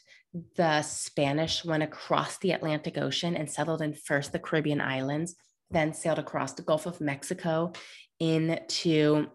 the 0.57 0.83
Spanish 0.83 1.65
went 1.65 1.83
across 1.83 2.39
the 2.39 2.53
Atlantic 2.53 2.99
Ocean 2.99 3.35
and 3.35 3.51
settled 3.51 3.83
in 3.83 3.95
first 3.95 4.33
the 4.33 4.39
Caribbean 4.39 4.81
islands, 4.81 5.35
then 5.71 5.95
sailed 5.95 6.19
across 6.19 6.53
the 6.53 6.63
Gulf 6.63 6.87
of 6.87 7.01
Mexico 7.01 7.73
into 8.19 9.27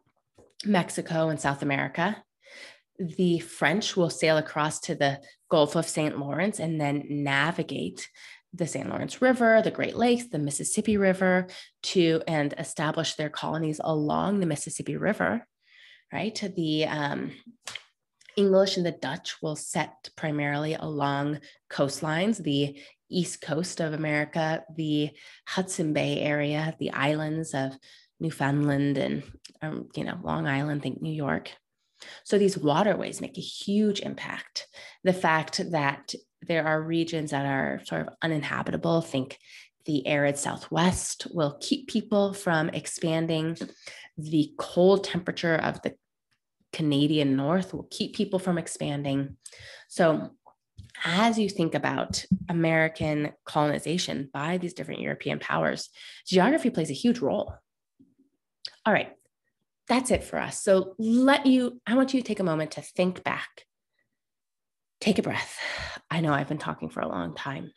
Mexico 0.63 1.29
and 1.29 1.39
South 1.39 1.63
America. 1.63 2.23
The 2.97 3.39
French 3.39 3.97
will 3.97 4.09
sail 4.09 4.37
across 4.37 4.79
to 4.81 4.95
the 4.95 5.19
Gulf 5.49 5.75
of 5.75 5.87
St. 5.87 6.17
Lawrence 6.17 6.59
and 6.59 6.79
then 6.79 7.03
navigate 7.09 8.07
the 8.55 8.67
St. 8.67 8.89
Lawrence 8.89 9.21
River, 9.21 9.61
the 9.61 9.71
Great 9.71 9.95
Lakes, 9.95 10.27
the 10.27 10.39
Mississippi 10.39 10.97
River 10.97 11.47
to 11.83 12.21
and 12.27 12.53
establish 12.57 13.15
their 13.15 13.29
colonies 13.29 13.81
along 13.83 14.39
the 14.39 14.45
Mississippi 14.45 14.97
River, 14.97 15.45
right? 16.13 16.41
The 16.55 16.85
um, 16.85 17.31
English 18.35 18.77
and 18.77 18.85
the 18.85 18.91
Dutch 18.91 19.41
will 19.41 19.55
set 19.55 20.09
primarily 20.15 20.73
along 20.73 21.39
coastlines, 21.69 22.41
the 22.41 22.79
east 23.09 23.41
coast 23.41 23.79
of 23.81 23.93
America, 23.93 24.63
the 24.75 25.11
Hudson 25.47 25.93
Bay 25.93 26.19
area, 26.19 26.75
the 26.79 26.91
islands 26.91 27.53
of 27.53 27.77
Newfoundland 28.19 28.97
and 28.97 29.23
um, 29.61 29.89
you 29.95 30.03
know 30.03 30.19
Long 30.23 30.47
Island, 30.47 30.81
think 30.81 31.01
New 31.01 31.13
York. 31.13 31.51
So 32.23 32.37
these 32.37 32.57
waterways 32.57 33.21
make 33.21 33.37
a 33.37 33.41
huge 33.41 33.99
impact. 34.01 34.67
The 35.03 35.13
fact 35.13 35.71
that 35.71 36.13
there 36.47 36.65
are 36.65 36.81
regions 36.81 37.31
that 37.31 37.45
are 37.45 37.81
sort 37.85 38.01
of 38.01 38.13
uninhabitable, 38.21 39.01
think 39.01 39.37
the 39.85 40.05
arid 40.07 40.37
southwest 40.37 41.27
will 41.31 41.57
keep 41.61 41.87
people 41.87 42.33
from 42.33 42.69
expanding. 42.69 43.57
The 44.17 44.51
cold 44.57 45.03
temperature 45.03 45.55
of 45.55 45.81
the 45.81 45.95
Canadian 46.73 47.35
north 47.35 47.73
will 47.73 47.87
keep 47.89 48.15
people 48.15 48.39
from 48.39 48.57
expanding. 48.57 49.37
So 49.87 50.31
as 51.03 51.37
you 51.37 51.49
think 51.49 51.75
about 51.75 52.25
American 52.49 53.31
colonization 53.45 54.29
by 54.33 54.57
these 54.57 54.73
different 54.73 55.01
European 55.01 55.39
powers, 55.39 55.89
geography 56.25 56.69
plays 56.69 56.89
a 56.89 56.93
huge 56.93 57.19
role. 57.19 57.53
All 58.85 58.93
right, 58.93 59.11
that's 59.87 60.11
it 60.11 60.23
for 60.23 60.39
us. 60.39 60.61
So 60.61 60.95
let 60.97 61.45
you, 61.45 61.81
I 61.85 61.95
want 61.95 62.13
you 62.13 62.21
to 62.21 62.27
take 62.27 62.39
a 62.39 62.43
moment 62.43 62.71
to 62.71 62.81
think 62.81 63.23
back. 63.23 63.64
Take 65.05 65.19
a 65.19 65.21
breath. 65.21 65.59
I 66.09 66.19
know 66.21 66.33
I've 66.33 66.47
been 66.47 66.57
talking 66.57 66.89
for 66.89 66.99
a 66.99 67.07
long 67.07 67.35
time. 67.35 67.71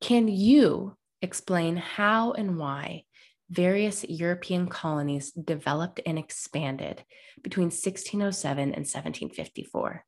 Can 0.00 0.26
you 0.26 0.96
explain 1.20 1.76
how 1.76 2.32
and 2.32 2.58
why 2.58 3.04
various 3.48 4.02
European 4.02 4.66
colonies 4.66 5.30
developed 5.30 6.00
and 6.04 6.18
expanded 6.18 7.04
between 7.40 7.66
1607 7.66 8.62
and 8.62 8.84
1754? 8.84 10.04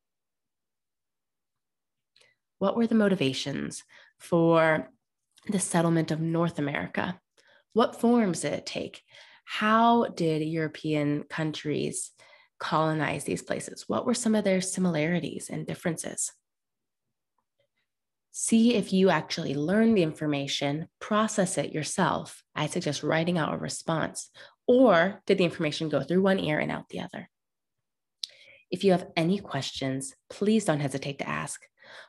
What 2.59 2.75
were 2.75 2.87
the 2.87 2.95
motivations 2.95 3.81
for 4.19 4.91
the 5.47 5.61
settlement 5.61 6.11
of 6.11 6.19
North 6.19 6.59
America? 6.59 7.21
What 7.71 8.01
forms 8.01 8.41
did 8.41 8.51
it 8.51 8.65
take? 8.65 9.01
How 9.45 10.07
did 10.07 10.41
European 10.41 11.23
countries 11.23 12.11
colonize 12.59 13.23
these 13.23 13.41
places? 13.41 13.85
What 13.87 14.05
were 14.05 14.13
some 14.13 14.35
of 14.35 14.43
their 14.43 14.61
similarities 14.61 15.49
and 15.49 15.65
differences? 15.65 16.31
See 18.31 18.75
if 18.75 18.91
you 18.91 19.09
actually 19.09 19.55
learn 19.55 19.93
the 19.93 20.03
information, 20.03 20.89
process 20.99 21.57
it 21.57 21.71
yourself. 21.71 22.43
I 22.53 22.67
suggest 22.67 23.03
writing 23.03 23.37
out 23.37 23.53
a 23.53 23.57
response. 23.57 24.29
Or 24.67 25.21
did 25.25 25.37
the 25.37 25.45
information 25.45 25.89
go 25.89 26.01
through 26.01 26.21
one 26.21 26.39
ear 26.39 26.59
and 26.59 26.71
out 26.71 26.89
the 26.89 26.99
other? 26.99 27.29
If 28.69 28.83
you 28.83 28.91
have 28.91 29.07
any 29.15 29.39
questions, 29.39 30.13
please 30.29 30.65
don't 30.65 30.81
hesitate 30.81 31.19
to 31.19 31.29
ask. 31.29 31.61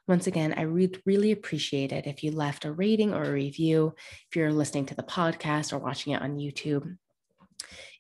Once 0.09 0.27
again, 0.27 0.55
I 0.57 0.67
would 0.67 1.01
really 1.07 1.33
appreciate 1.33 1.93
it 1.93 2.07
if 2.07 2.25
you 2.25 2.33
left 2.33 2.65
a 2.65 2.73
rating 2.73 3.13
or 3.13 3.23
a 3.23 3.33
review 3.33 3.95
if 4.29 4.37
you're 4.37 4.53
listening 4.53 4.87
to 4.87 4.95
the 4.95 5.03
podcast 5.03 5.73
or 5.73 5.79
watching 5.79 6.13
it 6.15 6.23
on 6.23 6.39
YouTube 6.39 6.97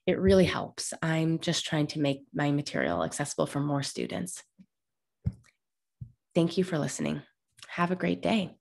it 0.06 0.20
really 0.20 0.44
helps. 0.44 0.94
I'm 1.02 1.40
just 1.40 1.66
trying 1.66 1.88
to 1.88 2.00
make 2.00 2.22
my 2.32 2.50
material 2.52 3.02
accessible 3.02 3.46
for 3.46 3.60
more 3.60 3.82
students. 3.82 4.42
Thank 6.34 6.56
you 6.56 6.64
for 6.64 6.78
listening. 6.78 7.22
Have 7.68 7.90
a 7.90 7.96
great 7.96 8.22
day. 8.22 8.56